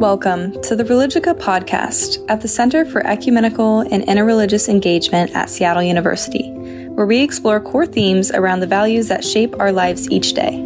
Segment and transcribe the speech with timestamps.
[0.00, 5.82] Welcome to the Religica podcast at the Center for Ecumenical and Interreligious Engagement at Seattle
[5.82, 6.50] University,
[6.92, 10.56] where we explore core themes around the values that shape our lives each day.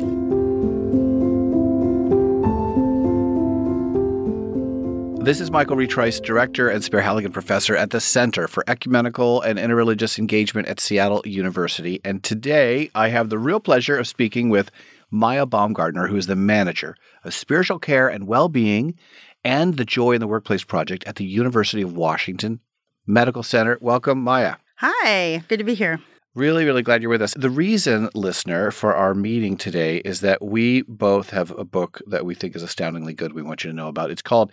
[5.24, 9.58] This is Michael Reid Trice, Director and Spehar-Halligan Professor at the Center for Ecumenical and
[9.58, 12.00] Interreligious Engagement at Seattle University.
[12.04, 14.70] And today I have the real pleasure of speaking with
[15.14, 18.96] Mia Baumgartner, who is the manager of spiritual care and well being
[19.44, 22.58] and the Joy in the Workplace Project at the University of Washington
[23.06, 23.78] Medical Center.
[23.80, 24.58] Welcome, Mia.
[24.78, 26.00] Hi, good to be here.
[26.34, 27.32] Really, really glad you're with us.
[27.34, 32.26] The reason, listener, for our meeting today is that we both have a book that
[32.26, 34.10] we think is astoundingly good we want you to know about.
[34.10, 34.50] It's called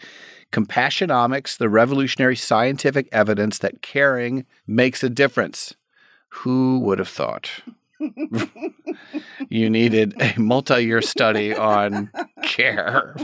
[0.51, 5.73] Compassionomics The Revolutionary Scientific Evidence That Caring Makes a Difference.
[6.29, 7.49] Who would have thought?
[9.49, 12.09] You needed a multi year study on
[12.43, 13.15] care,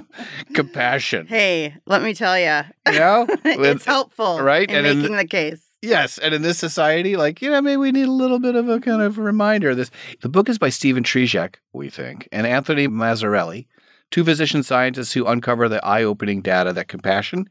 [0.53, 1.27] compassion.
[1.27, 3.27] Hey, let me tell you, You know?
[3.45, 4.69] it's helpful, right?
[4.69, 5.63] In And in making the case.
[5.81, 8.67] Yes, and in this society, like you know, maybe we need a little bit of
[8.67, 9.69] a kind of reminder.
[9.69, 13.67] of This the book is by Stephen Trzeciak, we think, and Anthony Mazzarelli,
[14.11, 17.47] two physician scientists who uncover the eye-opening data that compassion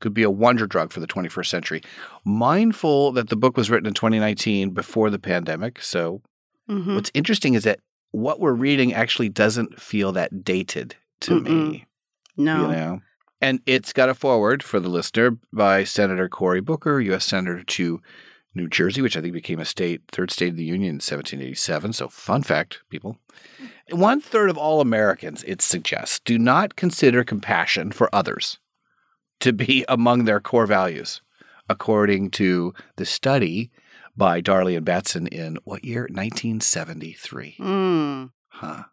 [0.00, 1.82] could be a wonder drug for the 21st century.
[2.24, 6.20] Mindful that the book was written in 2019 before the pandemic, so
[6.68, 6.94] Mhm.
[6.94, 7.80] what's interesting is that
[8.10, 11.86] what we're reading actually doesn't feel that dated to me Mm-mm.
[12.36, 12.62] No.
[12.62, 13.00] you know.
[13.40, 17.24] And it's got a forward for the listener by Senator Cory Booker, U.S.
[17.24, 18.00] Senator to
[18.54, 21.92] New Jersey, which I think became a state, third state of the Union in 1787.
[21.92, 23.16] So, fun fact, people.
[23.90, 28.58] One third of all Americans, it suggests, do not consider compassion for others
[29.40, 31.20] to be among their core values,
[31.68, 33.70] according to the study
[34.18, 36.02] by Darley and Batson in what year?
[36.02, 37.56] 1973.
[37.58, 38.30] Mm.
[38.48, 38.84] Huh.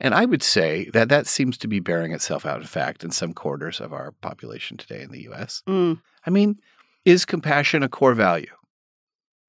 [0.00, 3.10] And I would say that that seems to be bearing itself out, in fact, in
[3.10, 5.62] some quarters of our population today in the U.S.
[5.68, 6.00] Mm.
[6.26, 6.58] I mean,
[7.04, 8.52] is compassion a core value?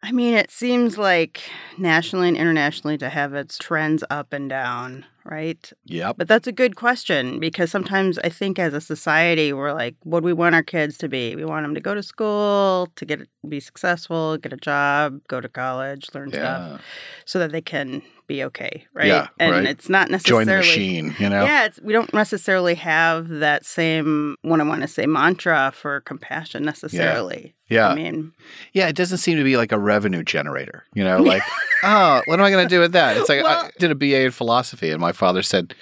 [0.02, 1.44] I mean, it seems like
[1.78, 5.72] nationally and internationally to have its trends up and down, right?
[5.86, 6.18] Yep.
[6.18, 10.22] But that's a good question because sometimes I think as a society, we're like, what
[10.22, 11.36] do we want our kids to be?
[11.36, 15.42] We want them to go to school, to get be successful, get a job, go
[15.42, 16.82] to college, learn stuff,
[17.26, 19.08] so that they can be okay, right?
[19.08, 19.66] Yeah, and right.
[19.66, 21.44] it's not necessarily Join the machine, you know?
[21.44, 26.02] Yeah, it's, we don't necessarily have that same what I want to say mantra for
[26.02, 27.56] compassion necessarily.
[27.68, 27.90] Yeah.
[27.90, 28.34] I mean,
[28.74, 31.22] Yeah, it doesn't seem to be like a revenue generator, you know?
[31.34, 31.44] Like,
[31.84, 33.18] oh, what am I going to do with that?
[33.18, 35.74] It's like, Well- I did a BA in philosophy, and my father said,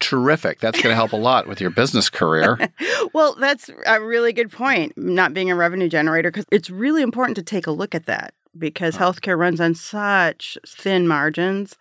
[0.00, 0.60] terrific.
[0.60, 2.58] That's going to help a lot with your business career.
[3.14, 4.92] well, that's a really good point.
[4.96, 8.34] Not being a revenue generator because it's really important to take a look at that
[8.58, 11.76] because healthcare runs on such thin margins,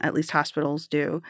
[0.00, 1.22] at least hospitals do.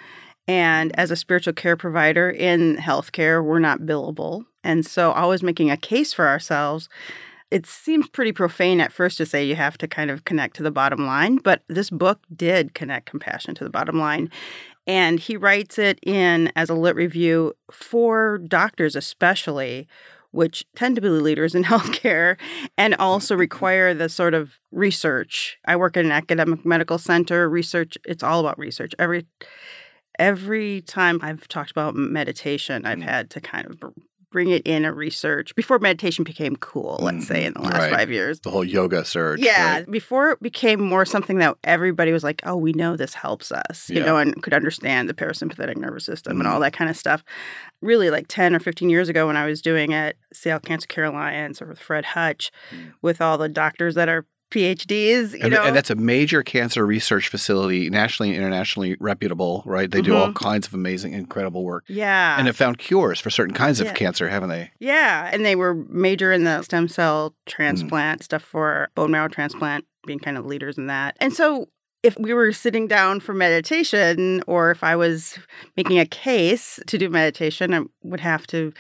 [0.46, 1.00] And mm-hmm.
[1.00, 4.44] as a spiritual care provider in healthcare, we're not billable.
[4.64, 6.88] And so, always making a case for ourselves.
[7.50, 10.62] It seems pretty profane at first to say you have to kind of connect to
[10.62, 14.30] the bottom line, but this book did connect compassion to the bottom line.
[14.86, 19.88] And he writes it in as a lit review for doctors, especially,
[20.32, 22.36] which tend to be leaders in healthcare
[22.76, 25.58] and also require the sort of research.
[25.66, 27.48] I work at an academic medical center.
[27.48, 28.94] Research, it's all about research.
[28.98, 29.26] Every
[30.18, 33.02] every time I've talked about meditation, I've Mm.
[33.04, 33.80] had to kind of
[34.30, 37.92] bring it in a research before meditation became cool, let's say in the last Right.
[37.92, 38.40] five years.
[38.40, 39.40] The whole yoga surge.
[39.40, 39.90] Yeah, right?
[39.90, 43.88] before it became more something that everybody was like, "Oh, we know this helps us,"
[43.88, 44.06] you Yeah.
[44.06, 46.40] know, and could understand the parasympathetic nervous system Mhm.
[46.40, 47.24] and all that kind of stuff.
[47.80, 51.04] Really, like ten or fifteen years ago, when I was doing at Seattle Cancer Care
[51.04, 52.92] Alliance or with Fred Hutch, Mm.
[53.02, 56.84] with all the doctors that are PhDs, you and, know, and that's a major cancer
[56.86, 59.90] research facility, nationally and internationally reputable, right?
[59.90, 60.34] They do all Mhm.
[60.34, 61.84] kinds of amazing, incredible work.
[61.88, 63.86] yeah, And have found cures for certain kinds Yeah.
[63.88, 64.70] of cancer, haven't they?
[64.80, 69.84] Yeah, and they were major in the stem cell transplant stuff for bone marrow transplant,
[70.06, 71.16] being kind of leaders in that.
[71.20, 71.68] And so
[72.02, 75.38] if we were sitting down for meditation or if I was
[75.76, 78.72] making a case to do meditation, I would have to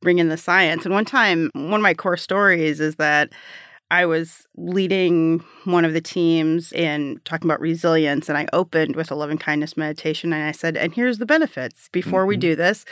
[0.00, 0.84] bring in the science.
[0.84, 3.30] And one time, one of my core stories is that
[3.90, 9.10] I was leading one of the teams in talking about resilience, and I opened with
[9.10, 10.32] a loving kindness meditation.
[10.32, 12.40] And I said, And here's the benefits before we Mhm.
[12.40, 12.84] do this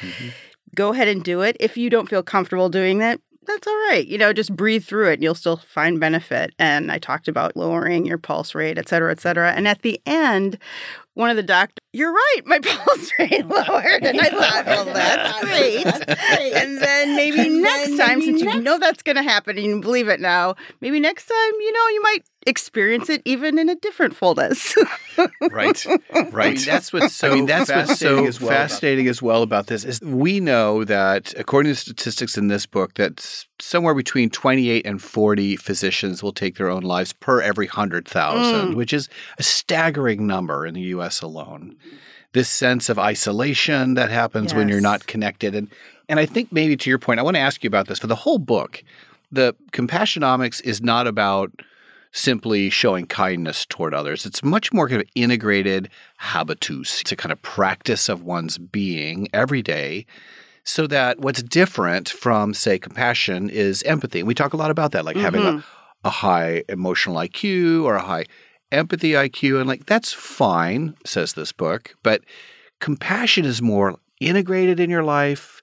[0.74, 1.56] go ahead and do it.
[1.58, 4.06] If you don't feel comfortable doing that, that's all right.
[4.06, 6.54] You know, just breathe through it and you'll still find benefit.
[6.58, 9.52] And I talked about lowering your pulse rate, et cetera, et cetera.
[9.52, 10.58] And at the end,
[11.14, 14.04] one of the doctors, you're right, my pulse rate lowered.
[14.04, 15.86] And I thought, well, that's great.
[16.54, 19.56] And then maybe And next then time, maybe since you know that's going to happen
[19.56, 23.58] and you believe it now, maybe next time, you know, you might experience it even
[23.58, 24.74] in a different fullness.
[25.50, 25.84] right,
[26.32, 26.34] right.
[26.34, 29.08] I mean, that's what's so I mean, that's what's so fascinating as well about fascinating
[29.08, 33.44] as well about this is we know that according to statistics in this book, that
[33.60, 38.74] somewhere between 28 and 40 physicians will take their own lives per every 100,000, Mm.
[38.76, 39.08] which is
[39.38, 41.76] a staggering number in the US alone.
[42.32, 45.54] This sense of isolation that happens when you're not connected.
[45.54, 45.68] And,
[46.08, 48.06] and I think maybe to your point, I want to ask you about this for
[48.08, 48.84] the whole book.
[49.32, 51.50] The Compassionomics is not about
[52.16, 54.24] simply showing kindness toward others.
[54.24, 57.02] It's much more kind of integrated habitus.
[57.02, 60.06] It's a kind of practice of one's being every day.
[60.64, 64.20] So that what's different from, say, compassion is empathy.
[64.20, 65.60] And we talk a lot about that, like having a, mm-hmm.
[66.04, 68.24] a high emotional IQ or a high
[68.72, 69.60] empathy IQ.
[69.60, 71.94] And like, that's fine, says this book.
[72.02, 72.22] But
[72.80, 75.60] compassion is more integrated in your life.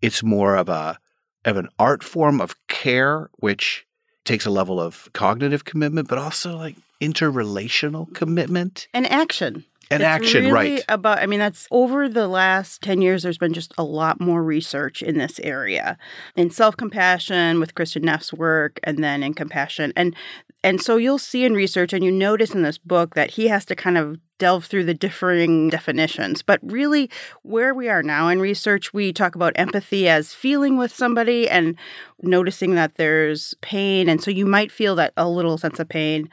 [0.00, 0.98] It's more of a
[1.44, 3.85] of an art form of care, which
[4.26, 9.64] takes a level of cognitive commitment, but also like interrelational commitment and action.
[9.90, 10.84] and It's action, really right?
[10.88, 14.42] About, I mean, that's over the last 10 years, there's been just a lot more
[14.42, 15.96] research in this area
[16.34, 19.92] in self compassion with Kristin Neff's work and then in compassion.
[19.96, 20.14] And
[20.62, 23.64] and so you'll see in research, and you notice in this book that he has
[23.66, 26.42] to kind of delve through the differing definitions.
[26.42, 27.10] But really,
[27.42, 31.76] where we are now in research, we talk about empathy as feeling with somebody and
[32.22, 34.08] noticing that there's pain.
[34.08, 36.28] And so you might feel that a little sense of pain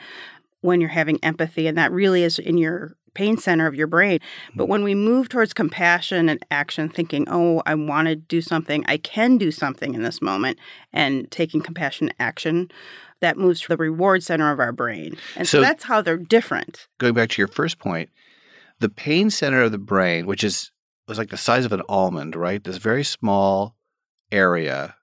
[0.62, 4.20] when you're having empathy, and that really is in your pain center of your brain.
[4.56, 8.84] But when we move towards compassion and action, thinking, oh, I want to do something,
[8.88, 10.58] I can do something in this moment,
[10.92, 12.72] and taking compassion action,
[13.24, 15.16] that moves to the reward center of our brain.
[15.36, 16.88] And so, So- that's how they're different.
[17.00, 18.10] Going back to your first point,
[18.80, 20.70] the pain center of the brain, which is
[21.08, 22.64] was like the size of an almond, right?
[22.64, 23.76] This very small
[24.32, 24.96] area.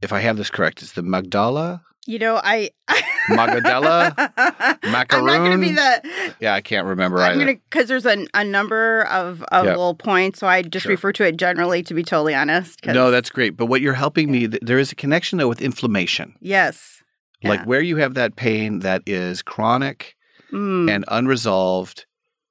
[0.00, 1.82] If I have this correct, it's the Magdala.
[2.08, 2.70] You know, I.
[3.28, 4.14] Magadella?
[4.16, 5.74] I'm not going to be Macaroon?
[5.74, 6.34] the.
[6.40, 7.38] Yeah, I can't remember I'm either.
[7.44, 9.72] gonna because there's a, a number of, of Yeah.
[9.72, 10.90] little points, so I just Sure.
[10.92, 12.80] refer to it generally to be totally honest.
[12.80, 13.56] 'cause- No, that's great.
[13.58, 16.34] But what you're helping me, there is a connection though with inflammation.
[16.40, 17.02] yes,
[17.44, 17.66] Like Yeah.
[17.66, 20.16] where you have that pain that is chronic
[20.52, 20.90] Mm.
[20.90, 22.06] and unresolved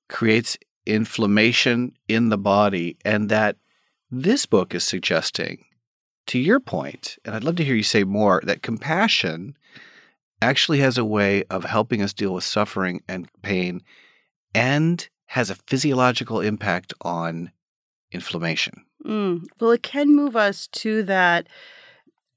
[0.08, 0.56] creates
[0.86, 2.98] inflammation in the body.
[3.04, 3.56] And that
[4.12, 5.66] this book is suggesting,
[6.28, 9.58] to your point, and I'd love to hear you say more, that compassion
[10.42, 13.82] actually has a way of helping us deal with suffering and pain
[14.54, 17.52] and has a physiological impact on
[18.12, 18.86] inflammation.
[19.06, 19.46] Mm.
[19.60, 21.48] Well, it can move us to that.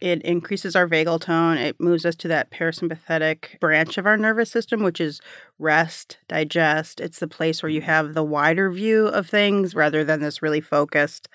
[0.01, 1.59] It increases our vagal tone.
[1.59, 5.21] It moves us to that parasympathetic branch of our nervous system, which is
[5.59, 7.01] rest, digest.
[7.01, 10.63] It's the place where you have the wider view of things rather than this really
[10.63, 11.29] focused,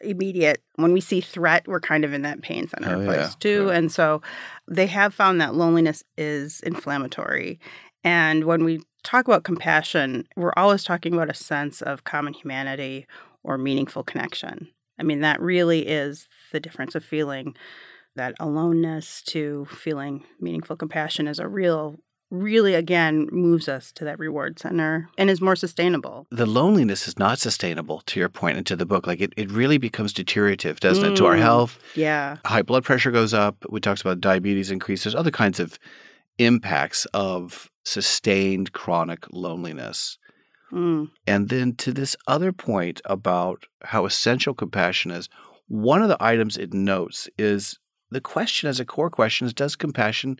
[0.00, 0.62] immediate.
[0.76, 3.06] When we see threat, we're kind of in that pain center Oh, yeah.
[3.06, 3.68] place too.
[3.68, 3.76] Right.
[3.76, 4.22] And so
[4.68, 7.58] they have found that loneliness is inflammatory.
[8.02, 13.06] And when we talk about compassion, we're always talking about a sense of common humanity
[13.42, 14.68] or meaningful connection.
[14.98, 17.54] I mean, that really is the difference of feeling
[18.16, 21.96] that aloneness to feeling meaningful compassion is a real,
[22.30, 26.26] really, again, moves us to that reward center and is more sustainable.
[26.30, 29.78] the loneliness is not sustainable to your point into the book like it, it really
[29.78, 31.40] becomes deteriorative doesn't it to our Mm.
[31.40, 32.38] health Yeah.
[32.44, 35.78] high blood pressure goes up we talked about diabetes increases other kinds of
[36.38, 40.18] impacts of sustained chronic loneliness
[40.72, 41.10] Mm.
[41.26, 45.28] and then to this other point about how essential compassion is
[45.68, 47.78] one of the items it notes is
[48.10, 50.38] the question as a core question is does compassion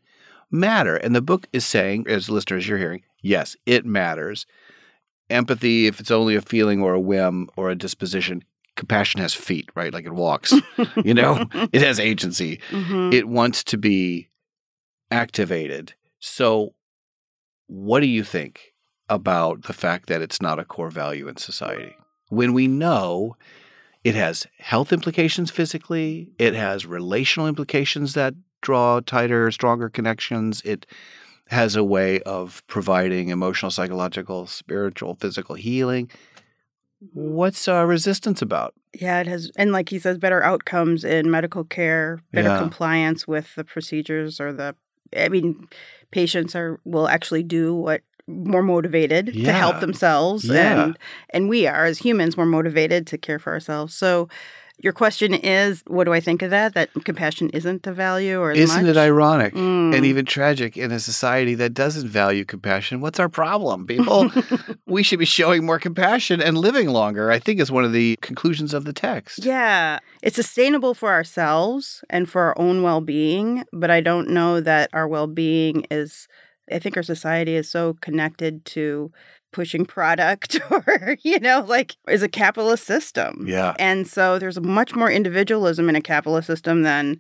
[0.51, 0.97] matter.
[0.97, 4.47] And the book is saying as listeners you're hearing yes it matters.
[5.31, 8.43] Empathy if it's only a feeling or a whim or a disposition
[8.77, 9.93] compassion has feet right?
[9.93, 10.53] Like it walks
[11.05, 11.47] you know?
[11.73, 12.61] It has agency.
[12.71, 13.13] Mhm.
[13.15, 14.29] it wants to be
[15.11, 15.95] activated.
[16.19, 16.75] So
[17.67, 18.73] what do you think
[19.09, 21.95] about the fact that it's not a core value in society?
[22.29, 23.37] When we know
[24.03, 30.87] it has health implications physically it has relational implications that draw tighter stronger connections it
[31.49, 36.09] has a way of providing emotional psychological spiritual physical healing
[37.13, 41.65] what's uh, resistance about Yeah, it has, and like he says, better outcomes in medical
[41.65, 42.59] care, better Yeah.
[42.59, 44.75] compliance with the procedures or the.
[45.17, 45.69] I mean,
[46.11, 50.85] patients are will actually do what more motivated to help themselves, Yeah.
[50.87, 50.99] and
[51.31, 53.95] and we are as humans more motivated to care for ourselves.
[53.95, 54.29] So,
[54.79, 56.75] your question is, what do I think of that?
[56.75, 58.91] That compassion isn't a value, or isn't much?
[58.97, 59.95] it ironic Mm.
[59.95, 63.01] and even tragic in a society that doesn't value compassion.
[63.01, 64.31] What's our problem, people?
[64.87, 68.17] we should be showing more compassion and living longer, I think is one of the
[68.21, 69.45] conclusions of the text.
[69.45, 74.61] Yeah, it's sustainable for ourselves and for our own well being, but I don't know
[74.61, 76.27] that our well being is
[76.73, 79.13] I think our society is so connected to
[79.55, 83.47] pushing product or, you know, like is a capitalist system.
[83.49, 83.75] Yeah.
[83.79, 87.19] And so there's much more individualism in a capitalist system than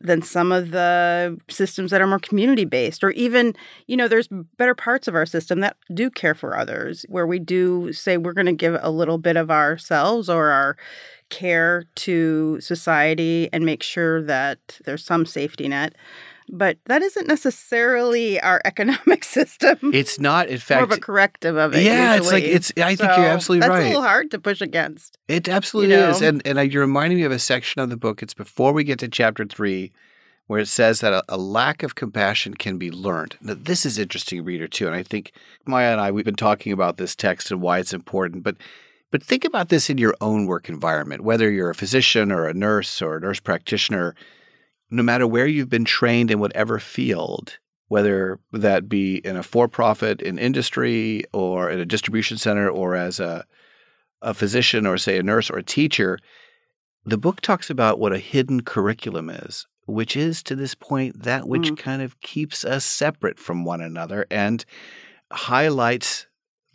[0.00, 3.54] than some of the systems that are more community based or even
[3.86, 7.38] you know there's better parts of our system that do care for others where we
[7.38, 10.76] do say we're going to give a little bit of ourselves or our
[11.30, 15.94] care to society and make sure that there's some safety net
[16.48, 19.78] but that isn't necessarily our economic system.
[19.92, 21.82] It's not, in fact, more of a corrective of it.
[21.82, 22.18] Yeah, usually.
[22.18, 22.72] it's like it's.
[22.76, 23.76] I think So you're absolutely that's right.
[23.76, 25.18] That's a little hard to push against.
[25.28, 27.96] It absolutely you is, and and I, you're reminding me of a section of the
[27.96, 28.22] book.
[28.22, 29.92] It's before we get to chapter three,
[30.46, 33.36] where it says that a, a lack of compassion can be learned.
[33.40, 35.32] Now, this is interesting, reader, too, and I think
[35.66, 38.56] Mia and I we've been talking about this text and why it's important, but.
[39.10, 42.52] But think about this in your own work environment, whether you're a physician or a
[42.52, 44.16] nurse or a nurse practitioner,
[44.90, 49.68] no matter where you've been trained in whatever field, whether that be in a for
[49.68, 53.44] profit in industry or in a distribution center or as a,
[54.22, 56.18] a physician or, say, a nurse or a teacher,
[57.04, 61.46] the book talks about what a hidden curriculum is, which is to this point that
[61.46, 61.78] which Mm.
[61.78, 64.64] kind of keeps us separate from one another and
[65.32, 66.26] highlights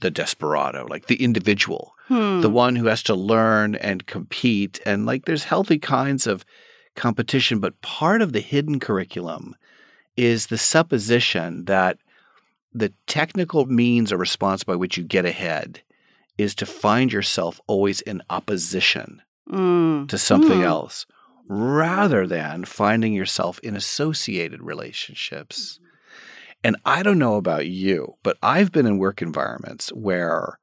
[0.02, 2.42] the desperado, like the individual Hmm.
[2.42, 4.80] the one who has to learn and compete.
[4.84, 6.44] And like there's healthy kinds of
[6.96, 9.56] competition, but part of the hidden curriculum
[10.18, 11.98] is the supposition that
[12.74, 15.82] the technical means or response by which you get ahead
[16.38, 20.08] is to find yourself always in opposition Mm.
[20.08, 20.66] to something Hmm.
[20.66, 21.06] else
[21.48, 25.80] rather than finding yourself in associated relationships.
[26.64, 30.60] And I don't know about you, but I've been in work environments where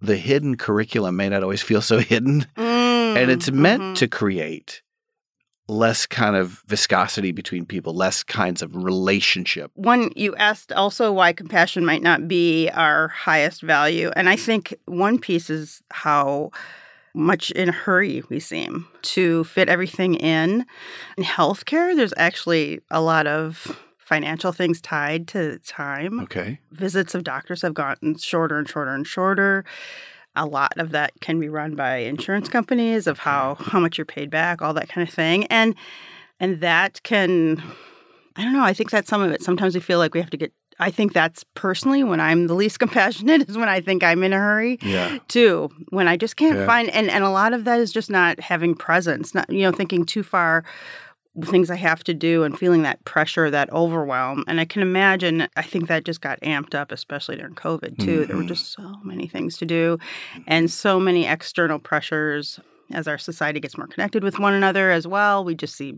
[0.00, 2.46] the hidden curriculum may not always feel so hidden.
[2.56, 3.94] And it's Mm, meant mhm.
[3.96, 4.82] to create
[5.68, 9.70] less kind of viscosity between people, less kinds of relationship.
[9.74, 14.10] One, you asked also why compassion might not be our highest value.
[14.16, 16.50] And I think one piece is how
[17.14, 20.64] much in a hurry we seem to fit everything in.
[21.16, 26.20] In healthcare, there's actually a lot of financial things tied to time.
[26.20, 26.58] Okay.
[26.72, 29.64] Visits of doctors have gotten shorter and shorter and shorter.
[30.40, 34.04] A lot of that can be run by insurance companies of how how much you're
[34.04, 35.44] paid back, all that kind of thing.
[35.46, 35.74] And
[36.40, 37.62] and that can
[38.36, 39.42] I don't know, I think that's some of it.
[39.42, 42.54] Sometimes we feel like we have to get I think that's personally when I'm the
[42.54, 45.18] least compassionate is when I think I'm in a hurry Yeah.
[45.26, 46.66] too when i just can't Yeah.
[46.66, 49.72] find and and a lot of that is just not having presence not you know
[49.72, 50.64] thinking too far
[51.44, 55.46] things i have to do and feeling that pressure that overwhelm and i can imagine
[55.56, 58.48] i think that just got amped up especially during covid too there were Mhm.
[58.48, 59.98] just so many things to do
[60.46, 62.58] and so many external pressures
[62.90, 65.94] as our society gets more connected with one another as well we just see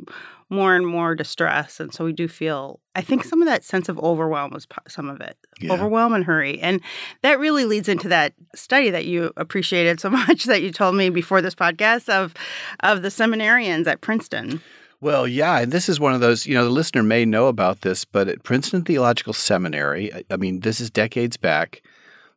[0.49, 3.89] more and more distress and so we do feel i think some of that sense
[3.89, 5.73] of overwhelm was some of it Yeah.
[5.73, 6.81] overwhelm and hurry and
[7.23, 11.09] that really leads into that study that you appreciated so much that you told me
[11.11, 12.35] before this podcast of
[12.81, 14.61] of the seminarians at Princeton.
[15.03, 17.81] Well, yeah, and this is one of those, you know, the listener may know about
[17.81, 21.83] this, but at Princeton Theological Seminary, I, I mean, this is decades back,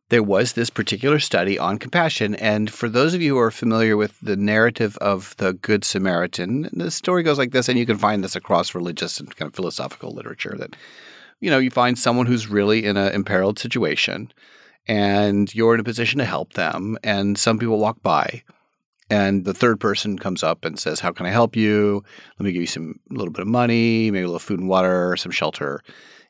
[0.08, 2.34] there was this particular study on compassion.
[2.36, 6.70] And for those of you who are familiar with the narrative of the Good Samaritan,
[6.72, 9.54] the story goes like this, and you can find this across religious and kind of
[9.54, 10.74] philosophical literature that,
[11.40, 14.32] you know, you find someone who's really in an imperiled situation
[14.86, 18.42] and you're in a position to help them, and some people walk by.
[19.10, 22.02] And the third person comes up and says, How can I help you?
[22.38, 24.68] Let me give you some a little bit of money, maybe a little food and
[24.68, 25.80] water, some shelter.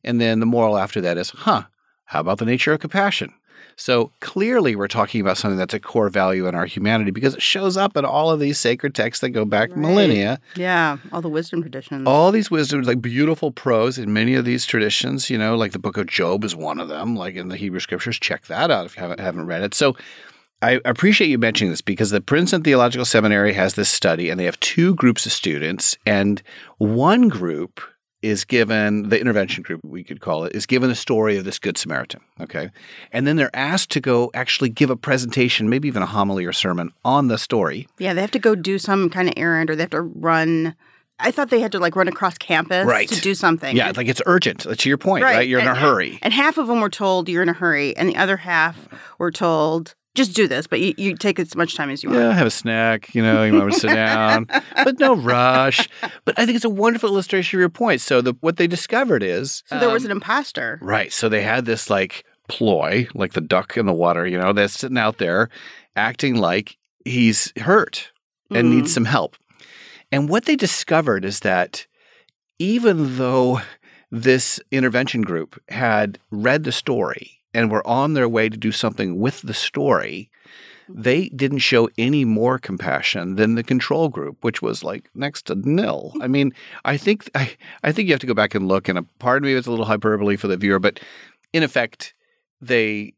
[0.02, 1.62] And then the moral after that is, huh,
[2.04, 3.32] how about the nature of compassion?
[3.76, 7.42] So clearly we're talking about something that's a core value in our humanity because it
[7.42, 9.78] shows up in all of these sacred texts that go back Right.
[9.78, 10.38] millennia.
[10.54, 12.06] Yeah, all the wisdom traditions.
[12.06, 15.80] All these wisdoms, like beautiful prose in many of these traditions, you know, like the
[15.80, 18.18] book of Job is one of them, like in the Hebrew scriptures.
[18.18, 19.74] Check that out if you haven't, haven't read it.
[19.74, 19.96] So
[20.64, 24.46] I appreciate you mentioning this because the Princeton Theological Seminary has this study and they
[24.46, 25.96] have two groups of students.
[26.06, 26.42] And
[26.78, 27.82] one group
[28.22, 31.58] is given, the intervention group, we could call it, is given the story of this
[31.58, 32.22] Good Samaritan.
[32.40, 32.70] Okay.
[33.12, 36.52] And then they're asked to go actually give a presentation, maybe even a homily or
[36.54, 37.86] sermon on the story.
[37.98, 40.74] yeah, they have to go do some kind of errand or they have to run.
[41.18, 43.08] I thought they had to like run across campus Right.
[43.10, 43.76] to do something.
[43.76, 44.60] Yeah, like it's urgent.
[44.60, 45.46] To your point, right?
[45.46, 46.18] You're in a hurry.
[46.22, 49.30] And half of them were told you're in a hurry, and the other half were
[49.30, 52.20] told just do this, but you, you take as much time as you want.
[52.22, 55.88] Yeah, have a snack, you know, you want to sit down, but no rush.
[56.24, 58.00] But I think it's a wonderful illustration of your point.
[58.00, 60.78] So the what they discovered is So there was um, an imposter.
[60.82, 61.12] right.
[61.12, 64.74] So they had this like ploy, like the duck in the water, you know, that's
[64.78, 65.48] sitting out there
[65.96, 68.10] acting like he's hurt
[68.50, 68.76] and Mm.
[68.76, 69.36] needs some help.
[70.12, 71.86] And what they discovered is that
[72.58, 73.60] even though
[74.10, 79.18] this intervention group had read the story and were on their way to do something
[79.18, 80.28] with the story,
[80.90, 81.00] mm-hmm.
[81.00, 85.54] they didn't show any more compassion than the control group, which was like next to
[85.54, 86.10] nil.
[86.14, 86.22] Hmm.
[86.22, 86.52] I mean,
[86.84, 89.38] I think I, I think you have to go back and look, and a part
[89.38, 91.00] of me it's a little hyperbole for the viewer, but
[91.52, 92.14] in effect,
[92.60, 93.14] they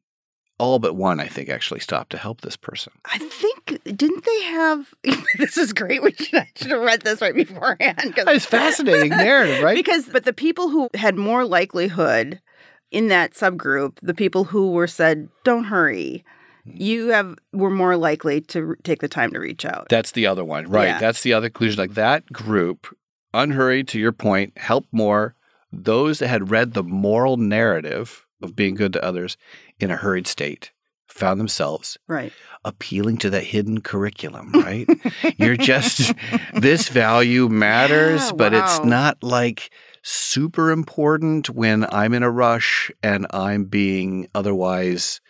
[0.59, 2.93] all but one, I think, actually stopped to help this person.
[3.05, 4.95] I think didn't they have?
[5.39, 6.03] this is great.
[6.03, 8.15] We should, I should have read this right beforehand.
[8.17, 9.77] It's fascinating narrative, right?
[9.87, 12.41] Because, but the people who had more likelihood
[12.91, 16.25] in that subgroup, the people who were said, "Don't hurry,"
[16.65, 16.73] hmm.
[16.75, 19.89] you have were more likely to take the time to reach out.
[19.89, 20.89] That's the other one, right?
[20.89, 20.99] Yeah.
[20.99, 21.79] That's the other conclusion.
[21.79, 22.95] Like that group,
[23.35, 25.35] unhurried to your point, helped more.
[25.73, 29.37] Those that had read the moral narrative of being good to others
[29.81, 30.71] in a hurried state
[31.17, 32.33] found themselves right.
[32.65, 34.89] appealing to that hidden curriculum, right?
[35.39, 36.13] You're just,
[36.55, 39.71] this value matters, Yeah, but it's not like
[40.09, 45.21] super important when I'm in a rush and I'm being otherwise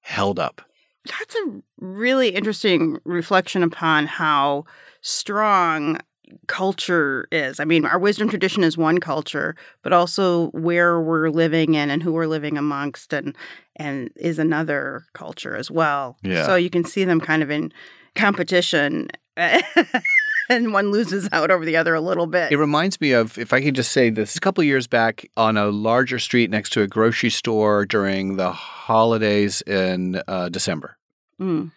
[0.00, 0.60] held up.
[1.06, 4.66] That's a really interesting reflection upon how
[5.00, 5.98] strong
[6.46, 7.58] culture is.
[7.58, 12.02] I mean, our wisdom tradition is one culture, but also where we're living in and
[12.02, 13.34] who we're living amongst and
[13.76, 16.18] and is another culture as well.
[16.22, 16.44] Yeah.
[16.44, 17.72] So you can see them kind of in
[18.14, 19.08] competition
[20.50, 22.52] and one loses out over the other a little bit.
[22.52, 25.28] It reminds me of, if I could just say this, a couple of years back
[25.36, 30.96] on a larger street next to a grocery store during the holidays in uh, December,
[31.40, 31.70] Mm.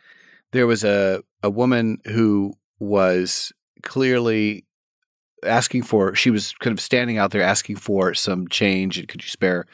[0.54, 3.52] there was a, a woman who was
[3.84, 4.66] clearly
[5.44, 9.24] asking for, she was kind of standing out there asking for some change and could
[9.24, 9.66] you spare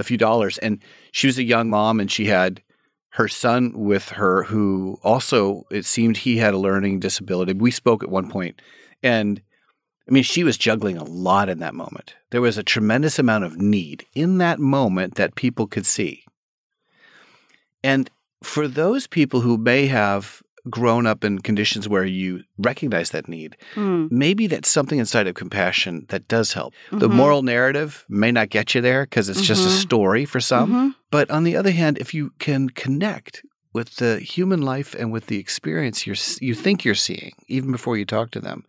[0.00, 0.58] a few dollars?
[0.58, 2.62] And she was a young mom and she had
[3.10, 7.52] her son with her who also, it seemed he had a learning disability.
[7.52, 8.60] We spoke at one point
[9.02, 9.40] and
[10.08, 12.14] I mean, she was juggling a lot in that moment.
[12.30, 16.24] There was a tremendous amount of need in that moment that people could see.
[17.84, 18.10] And
[18.42, 23.56] for those people who may have grown up in conditions where you recognize that need,
[23.74, 24.10] Mm.
[24.10, 26.74] maybe that's something inside of compassion that does help.
[26.90, 27.14] The Mhm.
[27.14, 29.80] moral narrative may not get you there because it's just a Mhm.
[29.80, 30.70] story for some.
[30.72, 30.94] Mhm.
[31.10, 35.26] But on the other hand, if you can connect with the human life and with
[35.26, 38.64] the experience you're, you think you're seeing, even before you talk to them,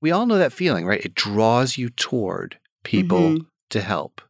[0.00, 1.04] we all know that feeling, right?
[1.04, 3.46] It draws you toward people Mhm.
[3.70, 4.20] to help.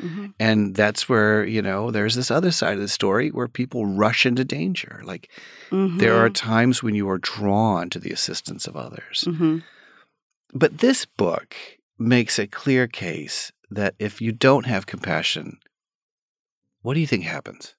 [0.00, 0.34] Mhm.
[0.40, 4.26] And that's where, you know, there's this other side of the story where people rush
[4.26, 5.02] into danger.
[5.04, 5.30] Like
[5.70, 6.34] there are Mhm.
[6.34, 9.24] times when you are drawn to the assistance of others.
[9.26, 9.62] Mhm.
[10.52, 11.54] But this book
[11.98, 15.58] makes a clear case that if you don't have compassion,
[16.82, 17.74] what do you think happens?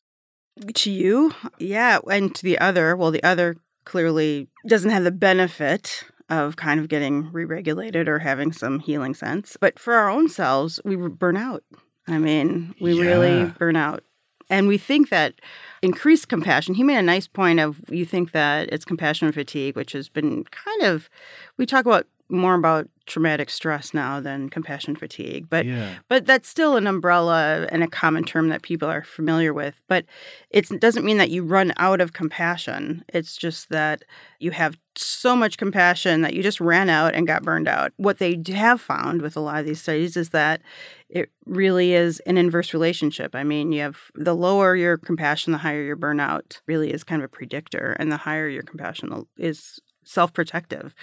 [0.73, 1.33] To you?
[1.59, 1.99] Yeah.
[2.09, 6.87] And to the other, well, the other clearly doesn't have the benefit of kind of
[6.87, 9.57] getting re regulated or having some healing sense.
[9.59, 11.63] But for our own selves, we burn out.
[12.07, 14.03] I mean, we really burn out.
[14.49, 15.33] And we think that
[15.81, 19.93] increased compassion, he made a nice point of you think that it's compassion fatigue, which
[19.93, 21.09] has been kind of,
[21.57, 25.47] we talk about more about traumatic stress now than compassion fatigue.
[25.49, 25.95] But yeah.
[26.09, 29.81] but that's still an umbrella and a common term that people are familiar with.
[29.87, 30.05] But
[30.49, 33.03] it doesn't mean that you run out of compassion.
[33.09, 34.03] It's just that
[34.39, 37.91] you have so much compassion that you just ran out and got burned out.
[37.97, 40.61] What they have found with a lot of these studies is that
[41.09, 43.35] it really is an inverse relationship.
[43.35, 47.21] I mean, you have the lower your compassion, the higher your burnout, really is kind
[47.21, 47.95] of a predictor.
[47.99, 50.95] And the higher your compassion is self protective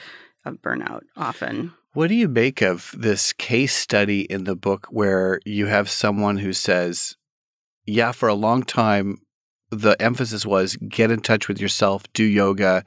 [0.44, 1.72] of burnout often.
[1.94, 6.38] What do you make of this case study in the book where you have someone
[6.38, 7.16] who says,
[7.85, 9.18] Yeah, for a long time,
[9.70, 12.85] the emphasis was get in touch with yourself, do yoga,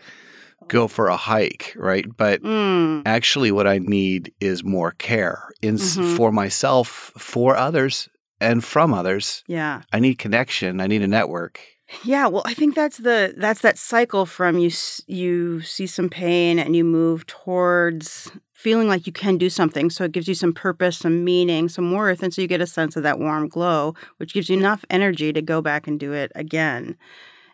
[0.68, 2.06] go for a hike, right?
[2.16, 3.02] But Mm.
[3.06, 6.16] actually, what I need is more care in, Mhm.
[6.16, 8.08] for myself, for others,
[8.40, 9.44] and from others.
[9.48, 9.82] Yeah.
[9.94, 11.60] I need connection, I need a network.
[12.04, 14.72] Yeah, well, I think that's the that's that cycle from you
[15.08, 19.92] you see some pain and you move towards feeling like you can do something.
[19.92, 22.68] So it gives you some purpose, some meaning, some worth, and so you get a
[22.68, 26.12] sense of that warm glow, which gives you enough energy to go back and do
[26.12, 26.96] it again.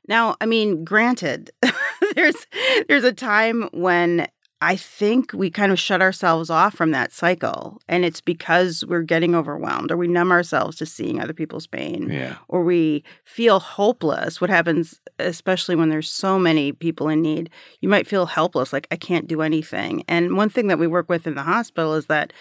[0.07, 1.51] Now, I mean, granted,
[2.15, 2.47] there's
[2.87, 4.27] there's a time when
[4.63, 9.01] I think we kind of shut ourselves off from that cycle, and it's because we're
[9.01, 12.35] getting overwhelmed or we numb ourselves to seeing other people's pain Yeah.
[12.47, 17.89] or we feel hopeless, what happens, especially when there's so many people in need, you
[17.89, 20.03] might feel helpless, like I can't do anything.
[20.07, 22.31] And one thing that we work with in the hospital is that,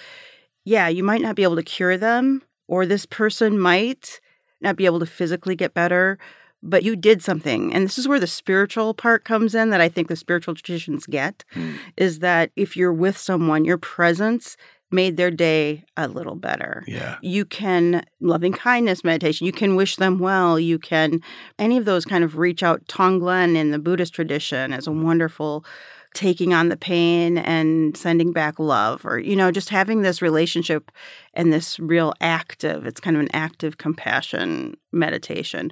[0.67, 4.21] yeah, you might not be able to cure them, or this person might
[4.61, 6.19] not be able to physically get better,
[6.63, 7.73] but you did something.
[7.73, 11.07] And this is where the spiritual part comes in that I think the spiritual traditions
[11.07, 11.79] get Mm.
[11.97, 14.57] is that if you're with someone, your presence
[14.93, 16.83] made their day a little better.
[16.87, 17.17] Yeah.
[17.23, 19.47] You can loving kindness meditation.
[19.47, 20.59] You can wish them well.
[20.59, 21.21] You can
[21.59, 22.85] any of those kind of reach out.
[22.87, 25.65] Tonglen in the Buddhist tradition is a wonderful
[26.13, 30.91] taking on the pain and sending back love or you know just having this relationship
[31.35, 35.71] and this real active it's kind of an active compassion meditation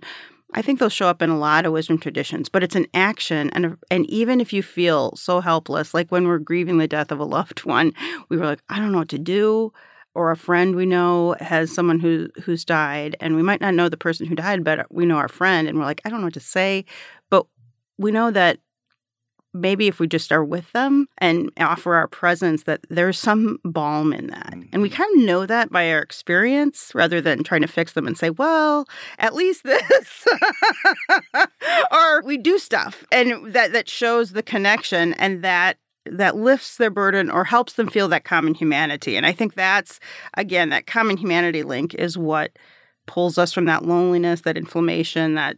[0.54, 3.50] I think they'll show up in a lot of wisdom traditions, but it's an action.
[3.50, 7.20] And, and even if you feel so helpless, like when we're grieving the death of
[7.20, 7.92] a loved one,
[8.28, 9.72] we were like, I don't know what to do.
[10.14, 13.88] Or a friend we know has someone who who's died, and we might not know
[13.88, 16.26] the person who died, but we know our friend, and we're like, I don't know
[16.26, 16.86] what to say.
[17.30, 17.46] But
[17.98, 18.58] we know that
[19.58, 24.12] maybe if we just are with them and offer our presence that there's some balm
[24.12, 24.54] in that.
[24.72, 25.02] And we mm-hmm.
[25.02, 28.30] kind of know that by our experience rather than trying to fix them and say
[28.30, 28.86] well
[29.18, 30.26] at least this.
[31.90, 36.90] Or we do stuff and that that shows the connection and that that lifts their
[36.90, 39.16] burden or helps them feel that common humanity.
[39.16, 40.00] And i think that's
[40.34, 42.52] again that common humanity link is what
[43.06, 45.56] pulls us from that loneliness that inflammation that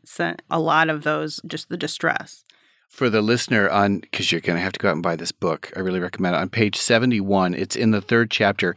[0.50, 2.44] a lot of those just the distress
[2.90, 5.32] for the listener on because you're going to have to go out and buy this
[5.32, 5.72] book.
[5.76, 6.40] I really recommend it.
[6.40, 8.76] On page 71, it's in the third chapter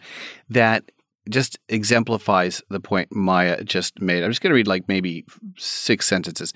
[0.49, 0.91] that
[1.29, 4.23] just exemplifies the point Mia just made.
[4.23, 5.25] I'm just going to read like maybe
[5.57, 6.53] six sentences.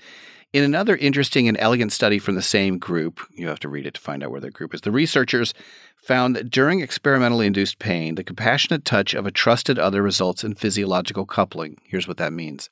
[0.52, 3.94] In another interesting and elegant study from the same group, you have to read it
[3.94, 4.80] to find out where their group is.
[4.80, 5.52] The researchers
[5.96, 10.54] found that during experimentally induced pain, the compassionate touch of a trusted other results in
[10.54, 11.76] physiological coupling.
[11.84, 12.70] Here's what that means.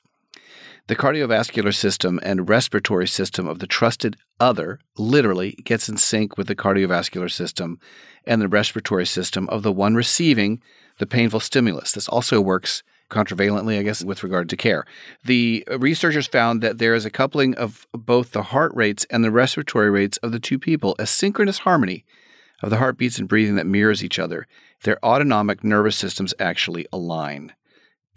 [0.87, 6.47] The cardiovascular system and respiratory system of the trusted other literally gets in sync with
[6.47, 7.77] the cardiovascular system
[8.25, 10.61] and the respiratory system of the one receiving
[10.97, 11.91] the painful stimulus.
[11.91, 14.85] This also works contravalently, I guess, with regard to care.
[15.25, 19.31] The researchers found that there is a coupling of both the heart rates and the
[19.31, 22.05] respiratory rates of the two people, a synchronous harmony
[22.63, 24.47] of the heartbeats and breathing that mirrors each other.
[24.83, 27.53] Their autonomic nervous systems actually align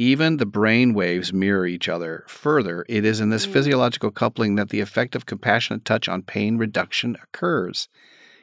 [0.01, 2.25] even the brain waves mirror each other.
[2.27, 3.53] Further, it is in this mm.
[3.53, 7.87] physiological coupling that the effect of compassionate touch on pain reduction occurs.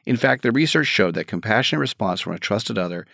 [0.06, 3.08] In fact, the research showed that compassionate response from a trusted other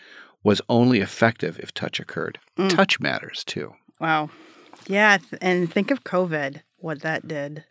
[0.43, 2.37] was only effective if touch occurred.
[2.57, 2.69] Mm.
[2.69, 3.75] Touch matters too.
[4.01, 4.29] Wow.
[4.87, 5.19] Yeah.
[5.41, 7.63] And think of COVID, what that did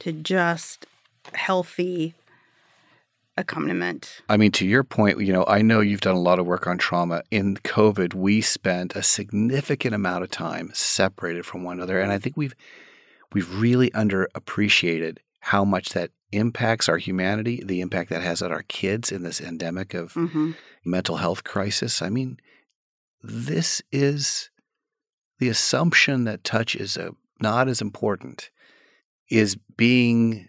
[0.00, 0.84] to just
[1.32, 2.14] healthy
[3.40, 4.22] accompaniment.
[4.28, 6.66] I mean, to your point, you know, I know you've done a lot of work
[6.66, 7.22] on trauma.
[7.30, 12.18] In COVID, we spent a significant amount of time separated from one another, and I
[12.18, 12.54] think we've
[13.32, 18.62] we've really underappreciated how much that impacts our humanity, the impact that has on our
[18.62, 20.52] kids in this endemic of mm-hmm.
[20.84, 22.02] mental health crisis.
[22.02, 22.38] I mean,
[23.22, 24.50] this is
[25.38, 28.50] the assumption that touch is a, not as important
[29.30, 30.48] is being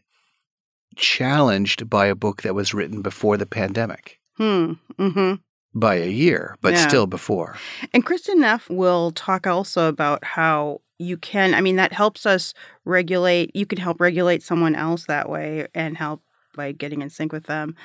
[0.95, 4.19] challenged by a book that was written before the pandemic.
[4.37, 4.73] Hmm.
[4.97, 5.35] Mm-hmm.
[5.73, 6.87] By a year, but yeah.
[6.87, 7.57] still before.
[7.93, 12.53] And Kristin Neff will talk also about how you can, I mean, that helps us
[12.85, 16.21] regulate, you can help regulate someone else that way and help
[16.55, 17.75] by getting in sync with them.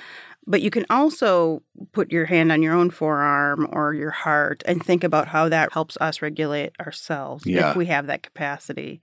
[0.48, 4.84] But you can also put your hand on your own forearm or your heart and
[4.84, 7.70] think about how that helps us regulate ourselves yeah.
[7.70, 9.00] if we have that capacity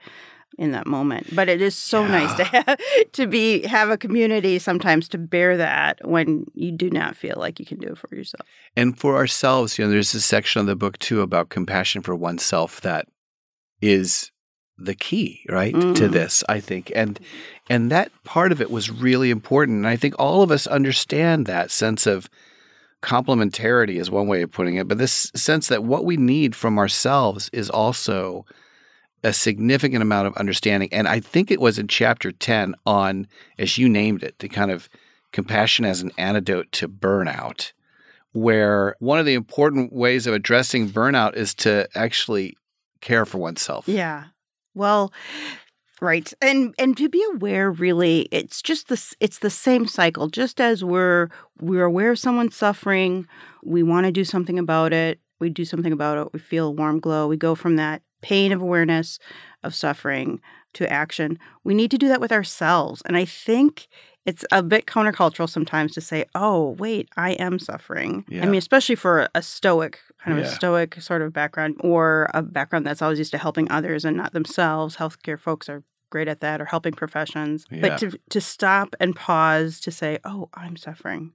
[0.58, 1.36] in that moment.
[1.36, 2.08] But it is so yeah.
[2.08, 2.80] nice to have
[3.14, 7.60] to be have a community sometimes to bear that when you do not feel like
[7.60, 8.48] you can do it for yourself.
[8.76, 12.16] And for ourselves, you know, there's a section of the book too about compassion for
[12.16, 13.08] oneself that
[13.82, 14.32] is
[14.78, 15.96] the key, right, mm.
[15.96, 16.92] to this, I think.
[16.96, 17.20] And
[17.70, 19.78] and that part of it was really important.
[19.78, 22.30] And I think all of us understand that sense of
[23.02, 26.80] complementarity is one way of putting it, but this sense that what we need from
[26.80, 28.46] ourselves is also
[29.24, 30.90] a significant amount of understanding.
[30.92, 34.70] And I think it was in chapter 10 on, as you named it, the kind
[34.70, 34.90] of
[35.32, 37.72] compassion as an antidote to burnout,
[38.34, 42.58] where one of the important ways of addressing burnout is to actually
[43.02, 43.88] care for oneself.
[43.88, 44.26] Yeah.
[44.76, 45.14] Well,
[46.02, 46.32] right.
[46.42, 50.84] And and to be aware really it's just this it's the same cycle just as
[50.84, 53.28] we're we're aware of someone suffering,
[53.64, 56.72] we want to do something about it, we do something about it, we feel a
[56.72, 59.20] warm glow, we go from that pain of awareness
[59.64, 60.42] of suffering
[60.74, 61.38] to action.
[61.64, 63.04] We need to do that with ourselves.
[63.06, 63.88] And I think
[64.26, 68.26] it's a bit countercultural sometimes to say, oh, wait, I am suffering.
[68.28, 68.44] Yeah.
[68.44, 70.50] I mean, especially for a stoic, kind of yeah.
[70.50, 74.16] a stoic sort of background or a background that's always used to helping others and
[74.16, 74.96] not themselves.
[74.96, 77.66] Healthcare folks are great at that or helping professions.
[77.70, 77.82] Yeah.
[77.82, 81.34] But to, to stop and pause to say, oh, I'm suffering.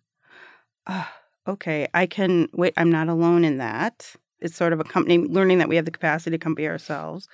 [0.87, 1.05] Uh,
[1.46, 5.59] okay, I can wait, I'm not alone in that it's sort of a company learning
[5.59, 7.29] that we have the capacity to accompany ourselves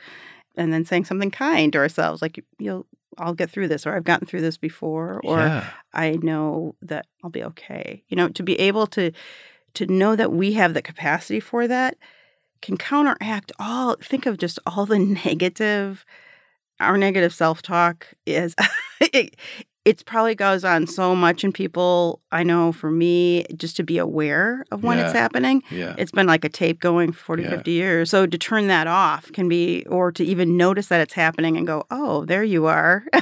[0.56, 2.86] and then saying something kind to ourselves like you'll
[3.18, 5.70] I'll get through this or I've gotten through this before or yeah.
[5.92, 8.02] I know that I'll be okay.
[8.08, 9.12] You know, to be able to
[9.74, 11.96] to know that we have the capacity for that
[12.62, 16.04] can counteract all think of just all the negative
[16.80, 18.54] our negative self-talk is
[19.00, 19.36] it,
[19.84, 23.98] it's probably goes on so much in people i know for me just to be
[23.98, 25.04] aware of when Yeah.
[25.04, 25.94] it's happening Yeah.
[25.98, 27.50] it's been like a tape going for 40 Yeah.
[27.50, 31.12] 50 years so to turn that off can be or to even notice that it's
[31.14, 33.04] happening and go oh there you are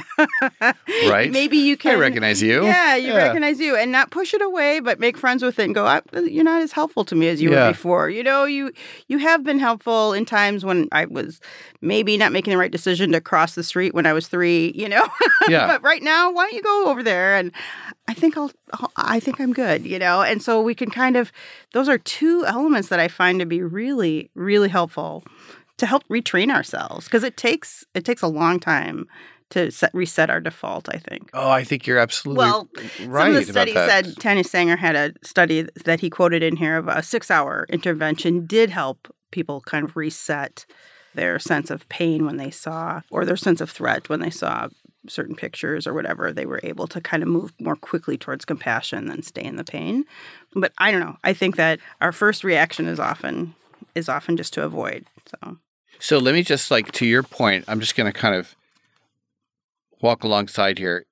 [1.07, 1.31] Right.
[1.31, 2.63] maybe you I can recognize you.
[2.63, 3.17] yeah, you Yeah.
[3.17, 6.43] recognize you and not push it away, but make friends with it and go, you're
[6.43, 7.67] not as helpful to me as you Yeah.
[7.67, 8.09] were before.
[8.09, 8.71] You know, you
[9.07, 11.39] you have been helpful in times when I was
[11.81, 14.87] maybe not making the right decision to cross the street when I was three, you
[14.87, 15.05] know?
[15.49, 15.67] Yeah.
[15.67, 17.35] but right now, why don't you go over there?
[17.35, 17.51] And
[18.07, 18.51] I think I'll,
[18.95, 20.21] I'll- think I'm good, you know?
[20.21, 21.31] And so we can kind of,
[21.73, 25.23] those are two elements that I find to be really, really helpful
[25.77, 29.07] to help retrain ourselves because it takes, it takes a long time
[29.53, 31.29] to set, reset our default, I think.
[31.33, 32.67] Oh, I think you're absolutely Well,
[33.05, 36.55] right Some of the studies said Tania Singer had a study that he quoted in
[36.55, 40.65] here of a six hour intervention did help people kind of reset
[41.15, 44.67] their sense of pain when they saw or their sense of threat when they saw
[45.07, 49.07] certain pictures or whatever they were able to kind of move more quickly towards compassion
[49.07, 50.05] than stay in the pain
[50.55, 53.53] but i don't know i think that our first reaction is often
[53.95, 55.57] is often just to avoid so
[55.99, 58.55] So let me just like to your point, I'm just going to kind of
[60.01, 61.05] walk alongside here.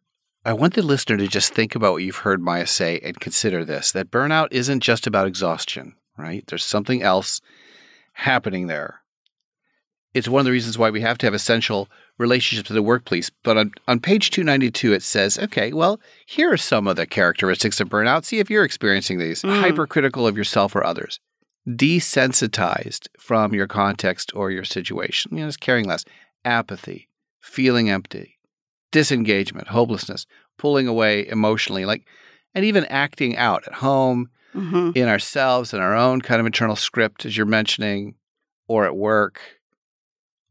[0.43, 3.63] I want the listener to just think about what you've heard Mia say and consider
[3.63, 6.43] this that burnout isn't just about exhaustion, right?
[6.47, 7.39] There's something else
[8.13, 9.00] happening there.
[10.13, 13.31] It's one of the reasons why we have to have essential relationships in the workplace.
[13.43, 17.79] But on, on page 292, it says, okay, well, here are some of the characteristics
[17.79, 18.25] of burnout.
[18.25, 19.61] See if you're experiencing these Mm.
[19.61, 21.19] hypercritical of yourself or others
[21.67, 25.35] desensitized from your context or your situation.
[25.35, 26.03] You know, just caring less.
[26.43, 27.07] Apathy,
[27.39, 28.39] feeling empty,
[28.91, 30.25] disengagement, hopelessness,
[30.57, 32.03] pulling away emotionally, like,
[32.55, 34.95] and even acting out at home, mhm.
[34.97, 38.15] in ourselves, in our own kind of internal script, as you're mentioning,
[38.67, 39.39] or at work.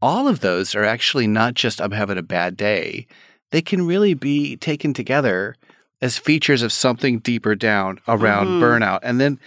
[0.02, 3.06] All of those are actually not just I'm having a bad day.
[3.50, 5.56] They can really be taken together
[6.00, 8.60] as features of something deeper down around Mhm.
[8.60, 9.00] burnout.
[9.02, 9.38] And then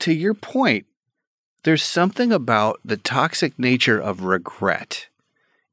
[0.00, 0.86] to your point,
[1.62, 5.06] there's something about the toxic nature of regret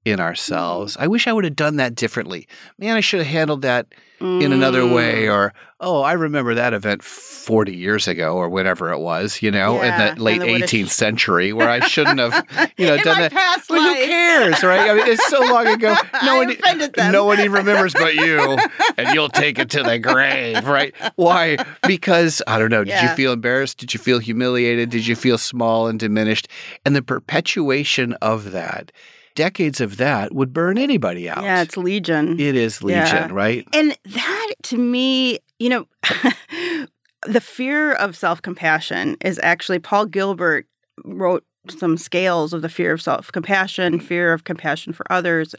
[0.07, 0.95] in ourselves.
[0.99, 2.47] I wish I would have done that differently.
[2.77, 3.87] Man, I should have handled that
[4.19, 4.95] in another Mm.
[4.95, 9.51] way or oh i remember that event 40 years ago or whatever it was you
[9.51, 12.33] know Yeah, in the late the would've- 18th century where i shouldn't have
[12.77, 13.31] you know In done that.
[13.31, 14.89] past but who cares right?
[14.89, 15.95] I mean it's so long ago.
[16.23, 17.11] No one offended them.
[17.11, 18.57] no one even remembers but you
[18.97, 20.95] and you'll take it to the grave right?
[21.15, 21.57] Why?
[21.85, 23.77] Because i don't know did you feel embarrassed?
[23.77, 24.89] Did you feel humiliated?
[24.89, 26.47] Did you feel small and diminished?
[26.87, 28.91] And the perpetuation of that
[29.37, 33.29] decades of that would burn anybody out yeah it's legion it is legion Yeah.
[33.31, 35.87] right And that to me, you know,
[37.27, 40.65] the fear of self compassion is actually Paul Gilbert
[41.05, 45.53] wrote some scales of the fear of self compassion, fear of compassion for others,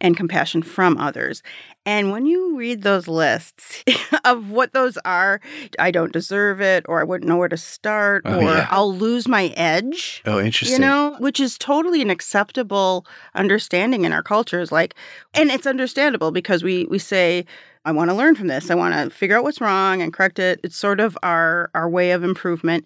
[0.00, 1.42] and compassion from others.
[1.84, 3.82] And when you read those lists
[4.24, 5.40] of what those are,
[5.80, 8.68] I don't deserve it, or I wouldn't know where to start, Oh, or yeah.
[8.70, 10.76] I'll lose my edge oh interesting.
[10.80, 14.94] you know which is totally an acceptable understanding in our cultures like
[15.34, 17.44] and it's understandable because we we say
[17.84, 18.70] i want to learn from this.
[18.70, 20.60] I want to figure out what's wrong and correct it.
[20.62, 22.84] It's sort of our our way of improvement.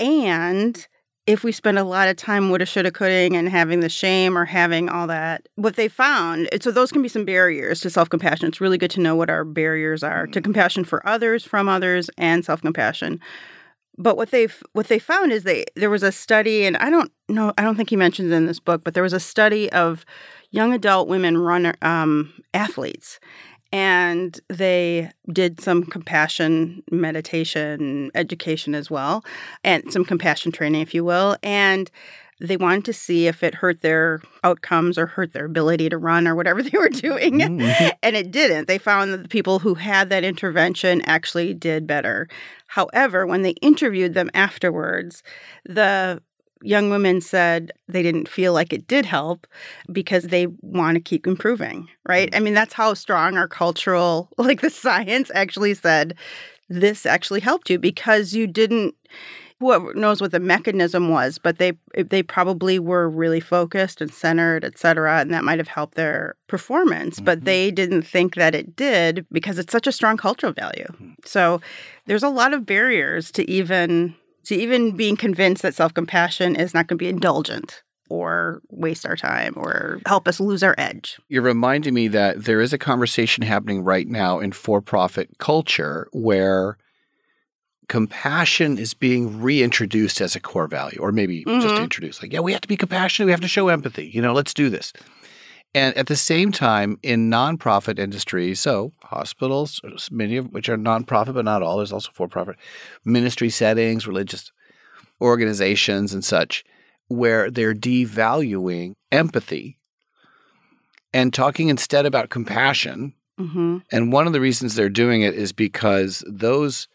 [0.00, 0.86] And
[1.26, 4.44] if we spend a lot of time woulda shoulda coulda and having the shame or
[4.44, 8.48] having all that what they found so those can be some barriers to self-compassion.
[8.48, 12.10] It's really good to know what our barriers are to compassion for others from others
[12.18, 13.20] and self-compassion.
[13.98, 17.12] But what they've what they found is they there was a study and i don't
[17.28, 19.70] know i don't think he mentions it in this book but there was a study
[19.72, 20.04] of
[20.50, 23.20] young adult women runner um, athletes
[23.72, 29.24] and they did some compassion meditation education as well
[29.64, 31.90] and some compassion training if you will and
[32.40, 36.26] they wanted to see if it hurt their outcomes or hurt their ability to run
[36.26, 37.92] or whatever they were doing Mhm.
[38.02, 38.66] and it didn't.
[38.66, 42.28] They found that the people who had that intervention actually did better.
[42.66, 45.22] However, when they interviewed them afterwards,
[45.64, 46.20] the
[46.62, 49.46] young women said they didn't feel like it did help
[49.90, 52.34] because they want to keep improving, right?
[52.34, 56.14] I mean, that's how strong our cultural, like the science actually said,
[56.68, 58.94] this actually helped you because you didn't
[59.60, 64.64] who knows what the mechanism was, but they they probably were really focused and centered,
[64.64, 67.20] et cetera, and that might have helped their performance.
[67.20, 67.24] Mhm.
[67.24, 70.86] But they didn't think that it did because it's such a strong cultural value.
[71.24, 71.60] So
[72.06, 74.14] there's a lot of barriers to even
[74.44, 79.06] to even being convinced that self compassion is not going to be indulgent or waste
[79.06, 81.18] our time or help us lose our edge.
[81.28, 86.08] You're reminding me that there is a conversation happening right now in for profit culture
[86.12, 86.76] where
[87.88, 91.60] compassion is being reintroduced as a core value, or maybe mm-hmm.
[91.60, 92.22] just introduced.
[92.22, 93.26] Like, yeah, we have to be compassionate.
[93.26, 94.06] We have to show empathy.
[94.06, 94.92] You know, let's do this.
[95.74, 99.80] And at the same time, in nonprofit industries, so hospitals,
[100.10, 102.56] many of which are nonprofit, but not all, there's also for profit,
[103.04, 104.52] ministry settings, religious
[105.20, 106.62] organizations, and such,
[107.08, 109.78] where they're devaluing empathy
[111.14, 113.14] and talking instead about compassion.
[113.40, 113.78] Mm-hmm.
[113.90, 116.86] And one of the reasons they're doing it is because those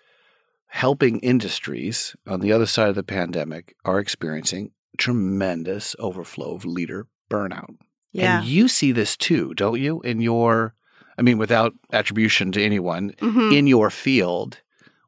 [0.67, 7.07] helping industries on the other side of the pandemic are experiencing tremendous overflow of leader
[7.29, 7.75] burnout.
[8.17, 8.39] Yeah.
[8.39, 10.01] And you see this too, don't you?
[10.01, 10.73] In your,
[11.17, 13.53] I mean, without attribution to anyone, mm-hmm.
[13.53, 14.59] in your field,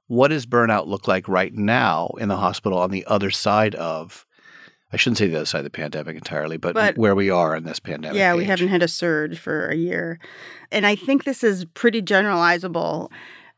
[0.08, 4.26] what does burnout look like right now in the hospital on the other side of
[4.92, 7.56] I shouldn't say the other side of the pandemic entirely, but, but where we are
[7.56, 8.18] in this pandemic.
[8.18, 8.40] Yeah, age.
[8.40, 10.20] we haven't had a surge for a year.
[10.72, 13.12] And I think this is pretty generalizable.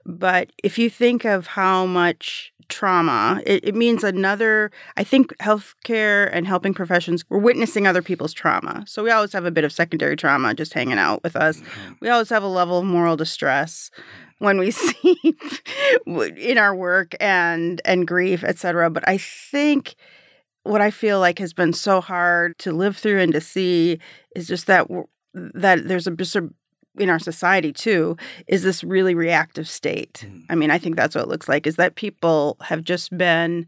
[0.05, 6.29] But if you think of how much trauma, it, it, means another, I think healthcare
[6.33, 8.83] and helping professions, we're witnessing other people's trauma.
[8.87, 11.57] So we always have a bit of secondary trauma just hanging out with us.
[11.57, 11.93] Mm-hmm.
[12.01, 13.91] We always have a level of moral distress
[14.39, 15.35] when we see
[16.07, 18.89] in our work and and grief, etc.
[18.89, 19.95] But I think
[20.63, 23.99] what I feel like has been so hard to live through and to see
[24.35, 24.87] is just that
[25.33, 26.49] that there's a just a
[26.97, 30.25] in our society too is this really reactive state.
[30.27, 30.45] Mm.
[30.49, 33.65] I mean, I think that's what it looks like is that people have just been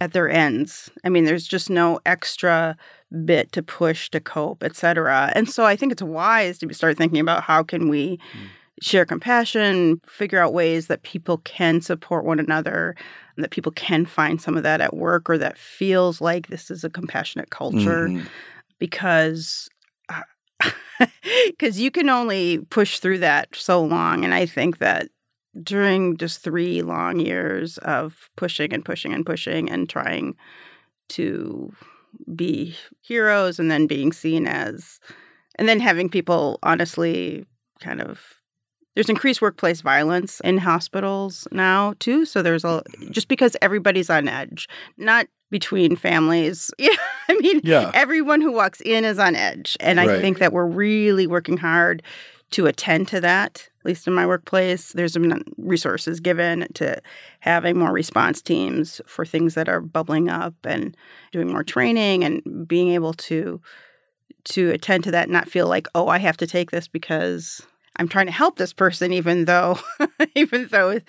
[0.00, 0.90] at their ends.
[1.04, 2.76] I mean, there's just no extra
[3.24, 5.32] bit to push to cope, etc.
[5.34, 8.48] And so I think it's wise to start thinking about how can we mm.
[8.80, 12.94] share compassion, figure out ways that people can support one another,
[13.36, 16.70] and that people can find some of that at work or that feels like this
[16.70, 18.26] is a compassionate culture mm.
[18.78, 19.68] because
[21.46, 24.24] because you can only push through that so long.
[24.24, 25.08] And I think that
[25.62, 30.36] during just three long years of pushing and pushing and pushing and trying
[31.10, 31.72] to
[32.34, 35.00] be heroes and then being seen as,
[35.56, 37.46] and then having people honestly
[37.80, 38.37] kind of
[38.98, 44.26] there's increased workplace violence in hospitals now too so there's a just because everybody's on
[44.26, 46.70] edge not between families.
[46.78, 46.94] Yeah,
[47.28, 47.90] I mean, yeah.
[47.92, 49.76] everyone who walks in is on edge.
[49.80, 50.20] And I right.
[50.20, 52.02] think that we're really working hard
[52.52, 54.92] to attend to that, at least in my workplace.
[54.92, 55.16] There's
[55.58, 57.02] resources given to
[57.40, 60.96] having more response teams for things that are bubbling up and
[61.32, 63.60] doing more training and being able to
[64.44, 67.60] to attend to that and not feel like, oh, I have to take this because
[67.98, 69.78] I'm trying to help this person, even though,
[70.34, 71.00] even though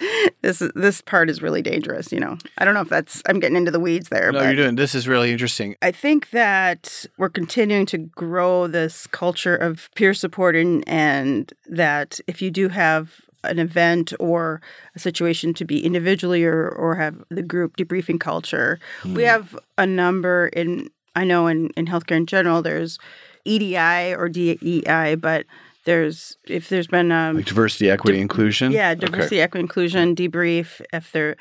[0.42, 2.12] this this part is really dangerous.
[2.12, 4.32] You know, I don't know if that's I'm getting into the weeds there.
[4.32, 4.76] No, you're doing.
[4.76, 5.76] This is really interesting.
[5.82, 12.42] I think that we're continuing to grow this culture of peer supporting, and that if
[12.42, 14.62] you do have an event or
[14.96, 19.16] a situation to be individually or or have the group debriefing culture, mm.
[19.16, 20.90] we have a number in.
[21.16, 22.98] I know in in healthcare in general, there's
[23.46, 25.46] EDI or DEI, but
[25.86, 28.72] there's if there's been um, like diversity, equity, di- inclusion.
[28.72, 29.44] Yeah, diversity, okay.
[29.44, 30.82] equity, inclusion debrief.
[30.94, 31.36] If there,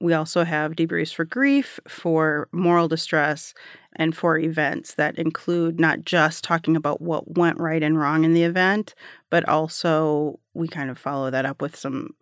[0.00, 3.54] we also have debriefs for grief, for moral distress,
[3.96, 8.32] and for events that include not just talking about what went right and wrong in
[8.32, 8.94] the event,
[9.30, 12.14] but also we kind of follow that up with some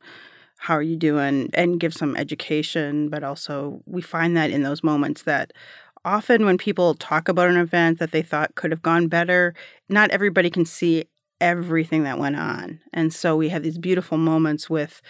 [0.59, 4.85] how are you doing and give some education but also we find that in those
[4.85, 5.53] moments that
[6.05, 9.55] often when people talk about an event that they thought could have gone better
[9.89, 11.07] not everybody can see
[11.41, 12.81] everything that went on.
[12.93, 15.01] And so we have these beautiful moments with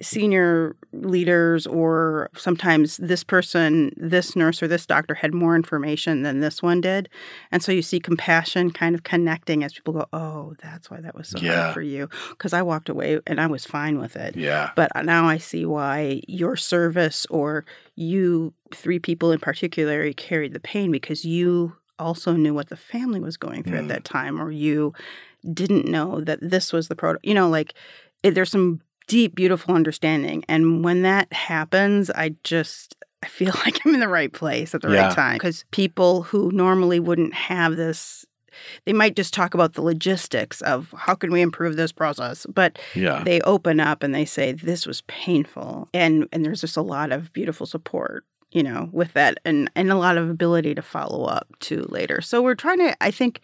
[0.00, 6.38] senior leaders or sometimes this person this nurse or this doctor had more information than
[6.38, 7.08] this one did
[7.50, 11.16] and so you see compassion kind of connecting as people go oh that's why that
[11.16, 11.62] was so yeah.
[11.62, 14.90] hard for you because i walked away and i was fine with it yeah but
[15.04, 17.64] now i see why your service or
[17.96, 23.18] you three people in particular carried the pain because you also knew what the family
[23.18, 23.82] was going through mm.
[23.82, 24.92] at that time or you
[25.52, 27.74] didn't know that this was the proto you know like
[28.22, 33.80] it, there's some deep beautiful understanding and when that happens i just i feel like
[33.84, 35.06] i'm in the right place at the yeah.
[35.06, 38.24] right time because people who normally wouldn't have this
[38.86, 42.78] they might just talk about the logistics of how can we improve this process but
[42.94, 43.22] yeah.
[43.24, 47.12] they open up and they say this was painful and and there's just a lot
[47.12, 51.24] of beautiful support you know with that and and a lot of ability to follow
[51.24, 53.40] up to later so we're trying to i think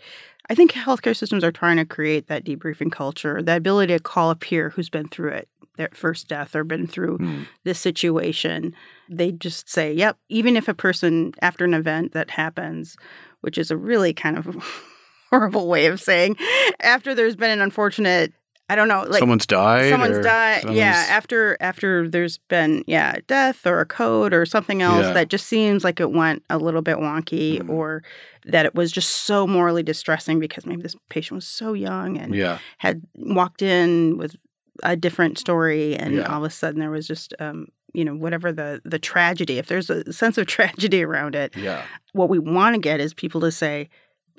[0.51, 4.31] I think healthcare systems are trying to create that debriefing culture, that ability to call
[4.31, 7.47] a peer who's been through it, their first death or been through mm.
[7.65, 8.75] this situation.
[9.09, 12.97] They just say, yep, even if a person after an event that happens,
[13.41, 14.63] which is a really kind of
[15.31, 16.37] horrible way of saying,
[16.81, 18.33] after there's been an unfortunate
[18.67, 19.91] I don't know, like someone's died.
[19.91, 20.71] someone's died.
[20.71, 25.13] Yeah, after after there's been yeah death or a code or something else Yeah.
[25.13, 27.69] that just seems like it went a little bit wonky Mhm.
[27.69, 28.03] or
[28.47, 32.35] that it was just so morally distressing because maybe this patient was so young and
[32.35, 34.37] yeah, had walked in with
[34.83, 36.23] a different story and Yeah.
[36.25, 39.67] all of a sudden there was just um you know whatever the the tragedy if
[39.69, 43.41] there's a sense of tragedy around it yeah, what we want to get is people
[43.41, 43.89] to say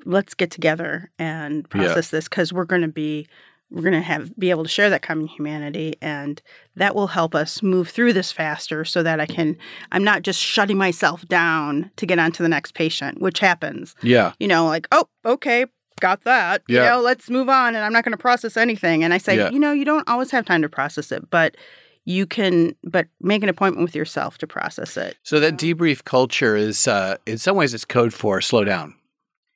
[0.04, 1.84] let's get together and Yeah.
[1.84, 3.26] process this because we're going to be
[3.70, 6.40] we're going to have be able to share that common humanity and
[6.76, 9.56] that will help us move through this faster so that i can
[9.92, 13.94] i'm not just shutting myself down to get on to the next patient which happens
[14.02, 15.66] yeah, you know like oh okay
[16.00, 16.82] got that yeah.
[16.84, 19.36] you know let's move on and i'm not going to process anything and i say
[19.36, 19.50] Yeah.
[19.50, 21.56] you know you don't always have time to process it but
[22.04, 26.54] you can but make an appointment with yourself to process it So that debrief culture
[26.54, 28.94] is, uh, in some ways, it's code for slow down.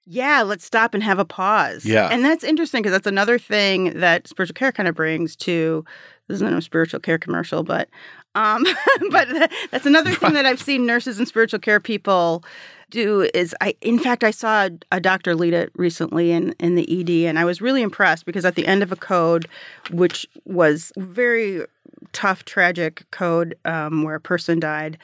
[0.07, 1.85] Yeah, let's stop and have a pause.
[1.85, 2.09] Yeah.
[2.11, 5.85] And that's interesting because that's another thing that spiritual care kind of brings to
[6.27, 7.89] this isn't a spiritual care commercial, but
[8.35, 8.65] um
[9.11, 9.29] but
[9.71, 12.45] that's another thing that I've seen nurses and spiritual care people
[12.91, 16.75] do is I in fact I saw a, a doctor lead it recently in in
[16.75, 19.49] the ED and I was really impressed because at the end of a code
[19.91, 21.65] which was very
[22.13, 24.99] tough tragic code um, where a person died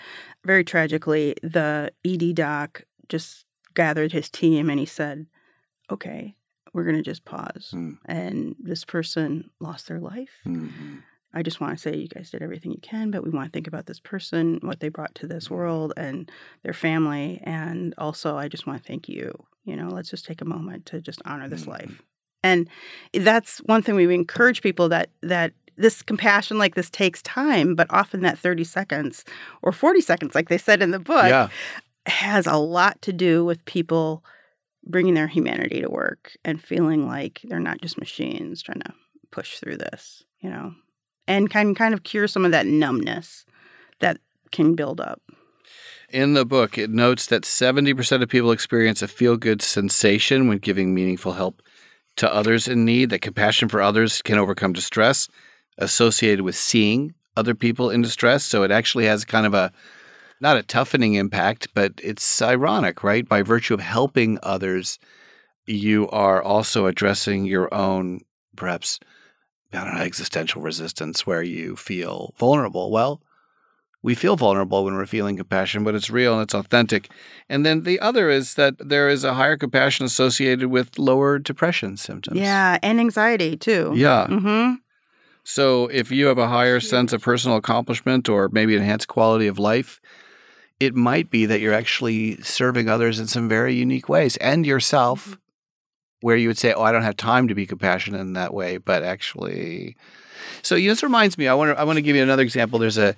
[0.45, 3.46] very tragically the ED doc just
[3.77, 5.27] gathered his team and he said,
[5.91, 6.35] "Okay,
[6.73, 7.99] we're going to just pause." Mm.
[8.07, 10.41] And this person lost their life.
[10.45, 11.03] Mhm.
[11.35, 13.53] I just want to say you guys did everything you can, but we want to
[13.55, 16.31] think about this person, what they brought to this world and
[16.63, 19.33] their family and also I just want to thank you.
[19.65, 21.69] You know, let's just take a moment to just honor this Mhm.
[21.69, 22.03] life.
[22.43, 22.69] And
[23.13, 27.87] that's one thing we encourage people that that this compassion like this takes time, but
[27.91, 29.23] often that 30 seconds
[29.61, 31.49] or 40 seconds like they said in the book yeah,
[32.07, 34.25] has a lot to do with people
[34.85, 38.95] bringing their humanity to work and feeling like they're not just machines trying to
[39.31, 40.75] push through this, you know,
[41.27, 43.45] and can kind of cure some of that numbness
[44.01, 44.19] that
[44.53, 45.21] can build up.
[46.11, 50.59] In the book, it notes that 70% of people experience a feel good sensation when
[50.59, 51.63] giving meaningful help
[52.17, 55.29] to others in need, that compassion for others can overcome distress
[55.79, 58.45] associated with seeing other people in distress.
[58.45, 59.73] So it actually has kind of a
[60.41, 63.29] not a toughening impact, but it's ironic, right?
[63.29, 64.99] By virtue of helping others,
[65.67, 68.21] you are also addressing your own,
[68.57, 69.01] perhaps,
[69.73, 72.91] I don't know, existential resistance where you feel vulnerable.
[72.91, 73.23] Well,
[74.03, 77.11] we feel vulnerable when we're feeling compassion, but it's real and it's authentic.
[77.49, 81.97] And then the other is that there is a higher compassion associated with lower depression
[81.97, 82.39] symptoms.
[82.39, 83.93] Yeah, and anxiety too.
[83.97, 84.29] Yeah.
[84.29, 84.75] Mm-hmm.
[85.43, 89.59] So if you have a higher sense of personal accomplishment or maybe enhanced quality of
[89.59, 90.01] life,
[90.81, 95.39] it might be that you're actually serving others in some very unique ways and yourself,
[96.21, 98.77] where you would say, Oh, I don't have time to be compassionate in that way,
[98.79, 99.97] but actually.
[100.63, 102.43] So you know, this reminds me, I want to I want to give you another
[102.43, 102.79] example.
[102.79, 103.17] There's a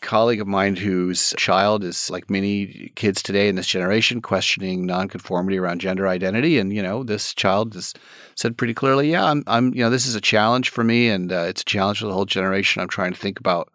[0.00, 5.58] colleague of mine whose child is like many kids today in this generation questioning nonconformity
[5.58, 7.92] around gender identity and you know this child has
[8.34, 11.30] said pretty clearly yeah i'm, I'm you know this is a challenge for me and
[11.30, 13.70] uh, it's a challenge for the whole generation i'm trying to think about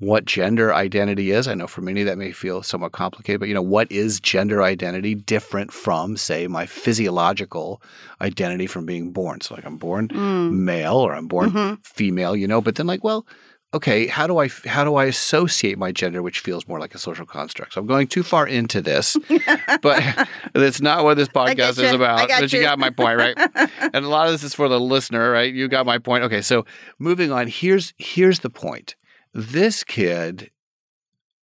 [0.00, 1.46] what gender identity is.
[1.46, 4.62] I know for many that may feel somewhat complicated but you know what is gender
[4.62, 7.82] identity different from say my physiological
[8.20, 9.40] identity from being born?
[9.40, 10.50] So like i'm born Mm.
[10.52, 11.78] male or i'm born Mhm.
[11.86, 13.26] female you know but then like well
[13.72, 16.98] okay how do i how do i associate my gender which feels more like a
[16.98, 17.74] social construct?
[17.74, 19.16] So i'm going too far into this
[19.82, 20.02] but
[20.54, 22.64] that's not what this podcast is about but you you.
[22.64, 23.36] got my point right?
[23.94, 25.52] And a lot of this is for the listener right?
[25.52, 26.24] You got my point.
[26.24, 26.64] Okay so
[26.98, 28.94] moving on here's here's the point
[29.32, 30.50] this kid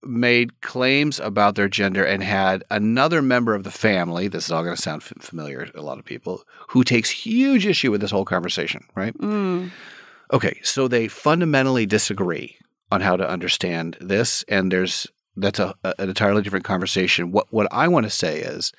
[0.04, 4.64] made claims about their gender and had another member of the family this is all
[4.64, 8.00] going to sound f- familiar to a lot of people who takes huge issue with
[8.00, 9.72] this whole conversation right Mm.
[10.32, 12.58] Okay, so they fundamentally disagree
[12.92, 15.08] on how to understand this, and there's
[15.38, 17.32] that's a, a- an entirely different conversation.
[17.32, 18.74] What what I want to say is,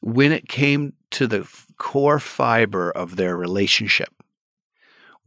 [0.00, 4.08] when it came to the core fiber of their relationship,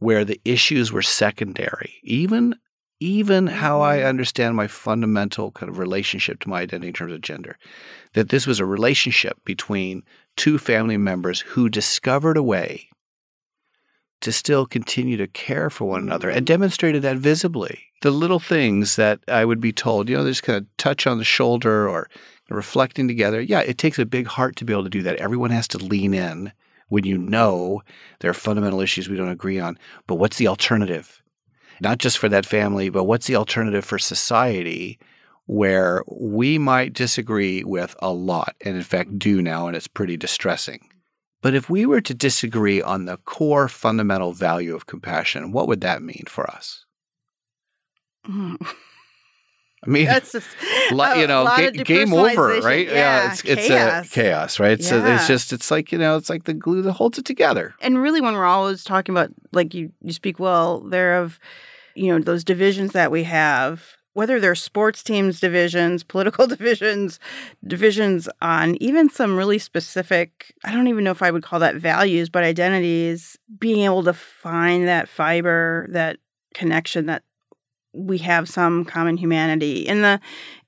[0.00, 2.56] where the issues were secondary, even
[3.00, 4.08] even how I Mhm.
[4.08, 7.58] understand my fundamental kind of relationship to my identity in terms of gender,
[8.14, 10.02] that this was a relationship between
[10.36, 12.88] two family members who discovered a way
[14.20, 17.84] to still continue to care for one another and demonstrated that visibly.
[18.02, 21.18] The little things that I would be told, you know, just kind of touch on
[21.18, 22.08] the shoulder or
[22.48, 23.40] reflecting together.
[23.40, 25.16] Yeah, it takes a big heart to be able to do that.
[25.16, 26.52] Everyone has to lean in
[26.88, 27.82] when you know
[28.20, 29.78] there are fundamental issues we don't agree on.
[30.06, 31.22] But what's the alternative?
[31.80, 34.98] Not just for that family, but what's the alternative for society
[35.46, 40.16] where we might disagree with a lot and in fact do now and it's pretty
[40.16, 40.88] distressing.
[41.40, 45.82] But if we were to disagree on the core fundamental value of compassion, what would
[45.82, 46.84] that mean for us?
[48.24, 48.56] Hmm.
[49.86, 50.48] I mean, That's just
[50.90, 52.86] a oh, you know, ga- game over, right?
[52.88, 54.06] Yeah, it's it's chaos.
[54.06, 54.82] a chaos, right?
[54.82, 57.74] So it's just it's like you know, it's like the glue that holds it together.
[57.80, 61.38] and really when we're always talking about like you you speak well there of
[61.94, 67.18] you know those divisions that we have whether they're sports teams divisions political divisions
[67.66, 71.76] divisions on even some really specific i don't even know if i would call that
[71.76, 76.18] values but identities being able to find that fiber that
[76.54, 77.22] connection that
[77.96, 80.20] we have some common humanity in the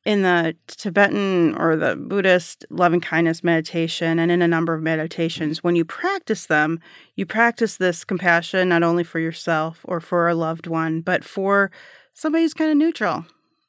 [0.05, 5.63] in the Tibetan or the Buddhist loving kindness meditation and in a number of meditations,
[5.63, 6.81] when you practice them,
[7.17, 11.71] you practice this compassion not only for yourself or for a loved one, but for
[12.15, 13.27] somebody who's kind of neutral.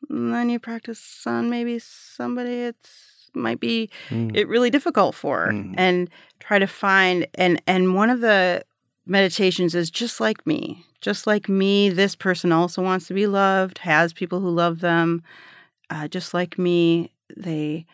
[0.10, 4.36] And then you practice on maybe somebody it's might be Mm.
[4.36, 5.76] it really difficult for Mhm.
[5.78, 8.64] and try to find and and one of the
[9.05, 13.80] meditations is just like me just like me this person also wants to be loved
[13.80, 15.22] has people who love them
[15.89, 17.86] uh, just like me they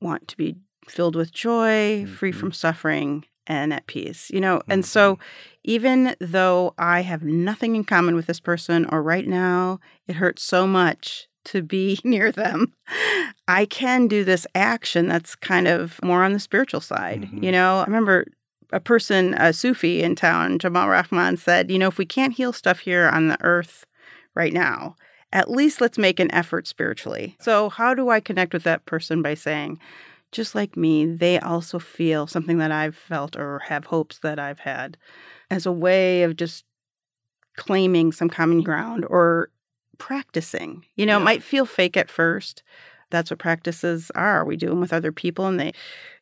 [0.00, 0.56] want to be
[0.88, 2.36] filled with joy free Mhm.
[2.40, 5.18] from suffering and at peace you know and so
[5.64, 10.42] even though i have nothing in common with this person or right now it hurts
[10.42, 12.72] so much to be near them
[13.48, 17.42] i can do this action that's kind of more on the spiritual side Mhm.
[17.42, 18.26] you know i remember
[18.72, 22.52] a person a sufi in town jamal rahman said you know if we can't heal
[22.52, 23.84] stuff here on the earth
[24.34, 24.96] right now
[25.32, 29.22] at least let's make an effort spiritually so how do i connect with that person
[29.22, 29.78] by saying
[30.32, 34.60] just like me, they also feel something that I've felt or have hopes that I've
[34.60, 34.96] had
[35.50, 36.64] as a way of just
[37.56, 39.50] claiming some common ground or
[39.98, 40.86] practicing.
[40.96, 42.62] You know, it might feel fake at first.
[43.12, 44.44] That's what practices are.
[44.44, 45.72] We do them with other people and they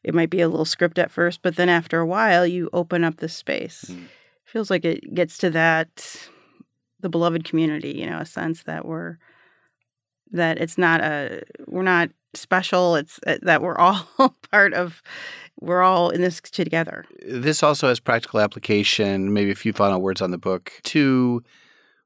[0.02, 3.04] it might be a little script at first, but then after a while you open
[3.04, 3.86] up the space.
[3.88, 4.06] Mm.
[4.44, 6.28] Feels like it gets to that
[7.00, 9.16] the beloved community, you know, a sense that we're
[10.32, 15.02] that it's not a we're not special it's uh, that we're all part of
[15.60, 20.22] we're all in this together This also has practical application, maybe a few final words
[20.22, 21.42] on the book, to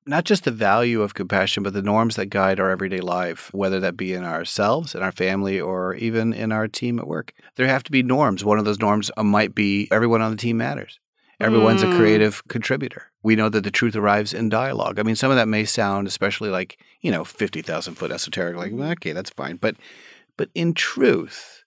[0.06, 3.80] not just the value of compassion, but the norms that guide our everyday life, whether
[3.80, 7.32] that be in ourselves, in our family, or even in our team at work.
[7.56, 8.44] There have to be norms.
[8.44, 11.00] One of those norms uh, might be everyone on the team matters.
[11.40, 11.96] Everyone's a Mm.
[11.96, 13.10] creative contributor.
[13.22, 14.98] We know that the truth arrives in dialogue.
[14.98, 18.72] I mean, some of that may sound, especially like, you know, 50,000 foot esoteric, like,
[18.72, 19.56] well, okay, that's fine.
[19.56, 19.76] But,
[20.36, 21.64] but in truth,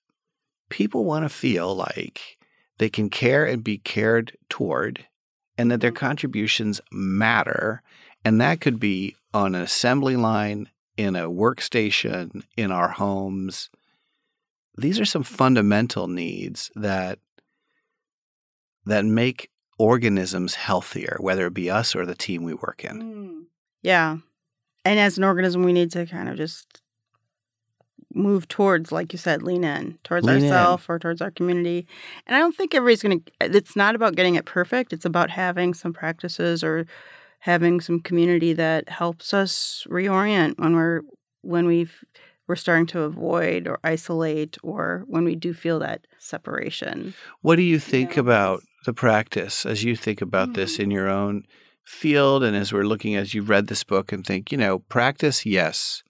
[0.70, 2.38] people want to feel like
[2.78, 5.06] they can care and be cared toward
[5.58, 7.82] and that their contributions matter.
[8.28, 13.70] And that could be on an assembly line, in a workstation, in our homes.
[14.78, 17.20] These are some fundamental needs that
[18.86, 19.50] that make
[19.80, 23.02] organisms healthier, whether it be us or the team we work in.
[23.02, 23.46] Mm,
[23.82, 24.18] yeah
[24.88, 26.82] and as an organism we need to kind of just
[28.14, 31.86] move towards like you said lean in towards ourselves or towards our community
[32.26, 35.74] and i don't think everybody's gonna it's not about getting it perfect it's about having
[35.74, 36.86] some practices or
[37.48, 41.02] having some community that helps us reorient when we're
[41.42, 42.04] when we've
[42.48, 47.62] we're starting to avoid or isolate or when we do feel that separation What do
[47.64, 48.22] you think Yeah.
[48.22, 50.84] about the practice as you think about this Mm.
[50.84, 51.44] in your own
[51.84, 55.46] field and as we're looking as you've read this book and think, you know, practice,
[55.46, 56.04] yes.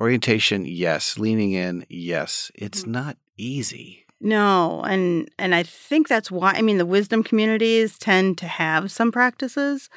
[0.00, 1.18] Orientation, yes.
[1.18, 2.50] Leaning in, yes.
[2.54, 2.88] It's Mhm.
[2.98, 3.98] not easy.
[4.24, 8.90] No, and and I think that's why I mean the wisdom communities tend to have
[8.92, 9.88] some practices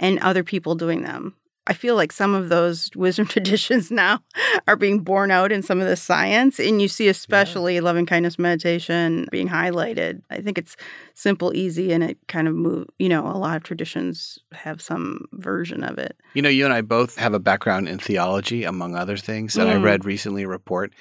[0.00, 1.36] and other people doing them.
[1.66, 4.20] I feel like some of those wisdom traditions now
[4.66, 8.38] are being borne out in some of the science and you see especially loving kindness
[8.38, 10.22] meditation being highlighted.
[10.30, 10.74] I think it's
[11.14, 15.26] simple, easy and it kind of move, you know, a lot of traditions have some
[15.34, 16.16] version of it.
[16.34, 19.56] You know, you and I both have a background in theology, among other things.
[19.56, 19.82] And I Mm.
[19.84, 20.92] read recently a report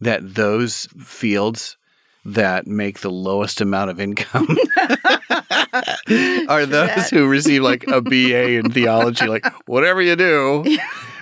[0.00, 1.78] that those fields
[2.24, 4.58] that make the lowest amount of income
[6.48, 9.26] are those who receive like a BA in theology.
[9.26, 10.64] Like, whatever you do,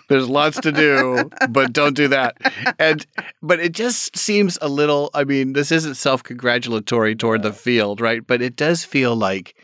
[0.08, 2.36] there's lots to do, but don't do that.
[2.78, 3.06] And,
[3.42, 8.00] but it just seems a little, I mean, this isn't self congratulatory toward the field,
[8.00, 8.26] right?
[8.26, 9.56] But it does feel like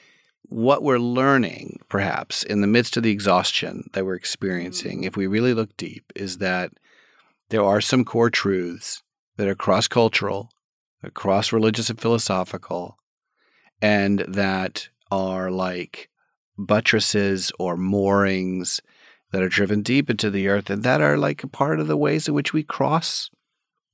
[0.48, 5.26] what we're learning, perhaps, in the midst of the exhaustion that we're experiencing, if we
[5.26, 6.72] really look deep, is that
[7.48, 9.02] there are some core truths
[9.36, 10.50] that are cross cultural,
[11.14, 12.96] cross religious and philosophical,
[13.82, 16.08] and that are like
[16.56, 18.80] buttresses or moorings
[19.32, 21.96] that are driven deep into the earth and that are like a part of the
[21.96, 23.28] ways in which we cross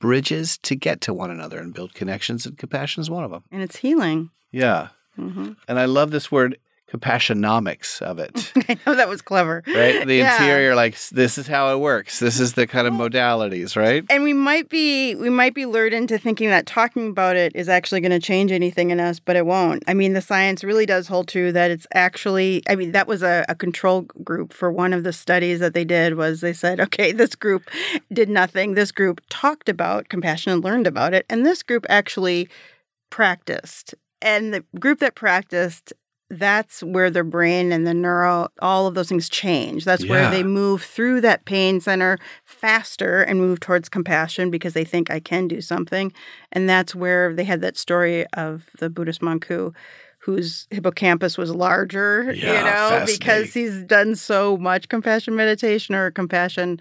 [0.01, 3.43] bridges to get to one another and build connections, and compassion is one of them.
[3.51, 4.31] And it's healing.
[4.53, 4.89] Yeah.
[5.17, 6.59] hmm And I love this word
[6.91, 8.53] compassionomics of it.
[8.69, 9.63] I know that was clever.
[9.67, 10.07] Right?
[10.07, 10.33] The Yeah.
[10.35, 12.19] interior, like this is how it works.
[12.19, 14.05] This is the kind of modalities, right?
[14.09, 17.69] And we might be we might be lured into thinking that talking about it is
[17.69, 19.83] actually going to change anything in us, but it won't.
[19.87, 22.63] I mean, the science really does hold true that it's actually.
[22.69, 25.85] I mean, that was a, a control group for one of the studies that they
[25.85, 26.15] did.
[26.15, 27.69] Was they said, okay, this group
[28.13, 28.75] did nothing.
[28.75, 32.49] This group talked about compassion and learned about it, and this group actually
[33.11, 33.95] practiced.
[34.21, 35.93] And the group that practiced
[36.31, 39.85] that's where their brain and the neuro all of those things change.
[39.85, 44.85] That's where they move through that pain center faster and move towards compassion because they
[44.85, 46.13] think i can do something.
[46.53, 49.73] And that's where they had that story of the buddhist monk who
[50.21, 56.79] whose hippocampus was larger you know because he's done so much compassion meditation or compassion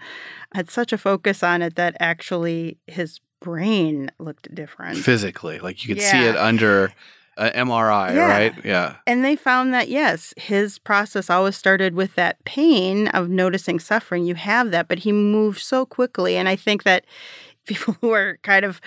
[0.54, 4.98] had such a focus on it that actually his brain looked different.
[4.98, 6.92] Physically, like you could see it under
[7.38, 8.26] an MRI, Yeah.
[8.28, 8.54] right?
[8.64, 8.96] Yeah.
[9.06, 14.24] And they found that, yes, his process always started with that pain of noticing suffering.
[14.26, 16.36] You have that, but he moved so quickly.
[16.36, 17.04] And I think that
[17.66, 18.80] people who are kind of,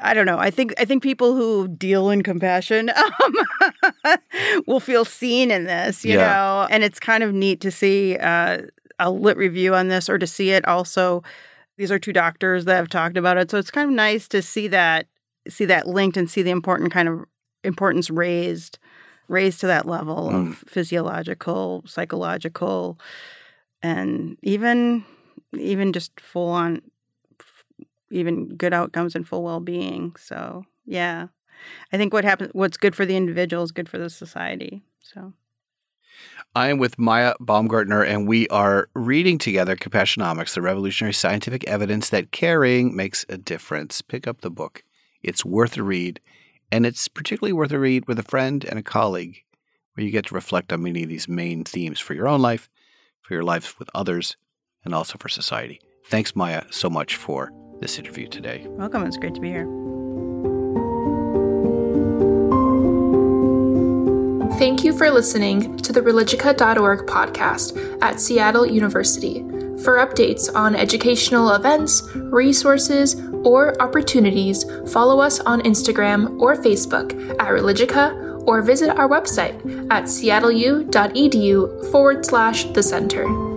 [0.00, 2.90] I don't know, I think I think people who deal in compassion
[4.04, 4.18] um,
[4.66, 6.26] will feel seen in this, you Yeah.
[6.34, 6.66] know.
[6.70, 8.62] And it's kind of neat to see uh,
[8.98, 11.22] a lit review on this or to see it also.
[11.76, 13.50] These are two doctors that have talked about it.
[13.50, 15.06] So it's kind of nice to see that
[15.48, 17.24] see that linked and see the important kind of
[17.64, 18.78] importance raised
[19.28, 20.50] raised to that level Mm.
[20.50, 22.98] of physiological psychological
[23.82, 25.04] and even
[25.56, 26.82] even just full on
[28.10, 31.28] even good outcomes and full well-being so yeah
[31.92, 35.32] i think what happens what's good for the individual is good for the society so
[36.54, 42.10] I am with Mia Baumgartner, and we are reading together Compassionomics, the revolutionary scientific evidence
[42.10, 44.00] that caring makes a difference.
[44.02, 44.84] Pick up the book.
[45.22, 46.20] It's worth a read,
[46.70, 49.42] and it's particularly worth a read with a friend and a colleague,
[49.94, 52.68] where you get to reflect on many of these main themes for your own life,
[53.22, 54.36] for your life with others,
[54.84, 55.80] and also for society.
[56.06, 57.50] Thanks, Mia, so much for
[57.80, 58.64] this interview today.
[58.68, 59.68] welcome it's great to be here
[64.58, 69.44] Thank you for listening to the Religica.org podcast at Seattle University.
[69.82, 77.48] For updates on educational events, resources, or opportunities, follow us on Instagram or Facebook at
[77.48, 79.54] Religica or visit our website
[79.90, 83.53] at seattleu.edu forward slash the center.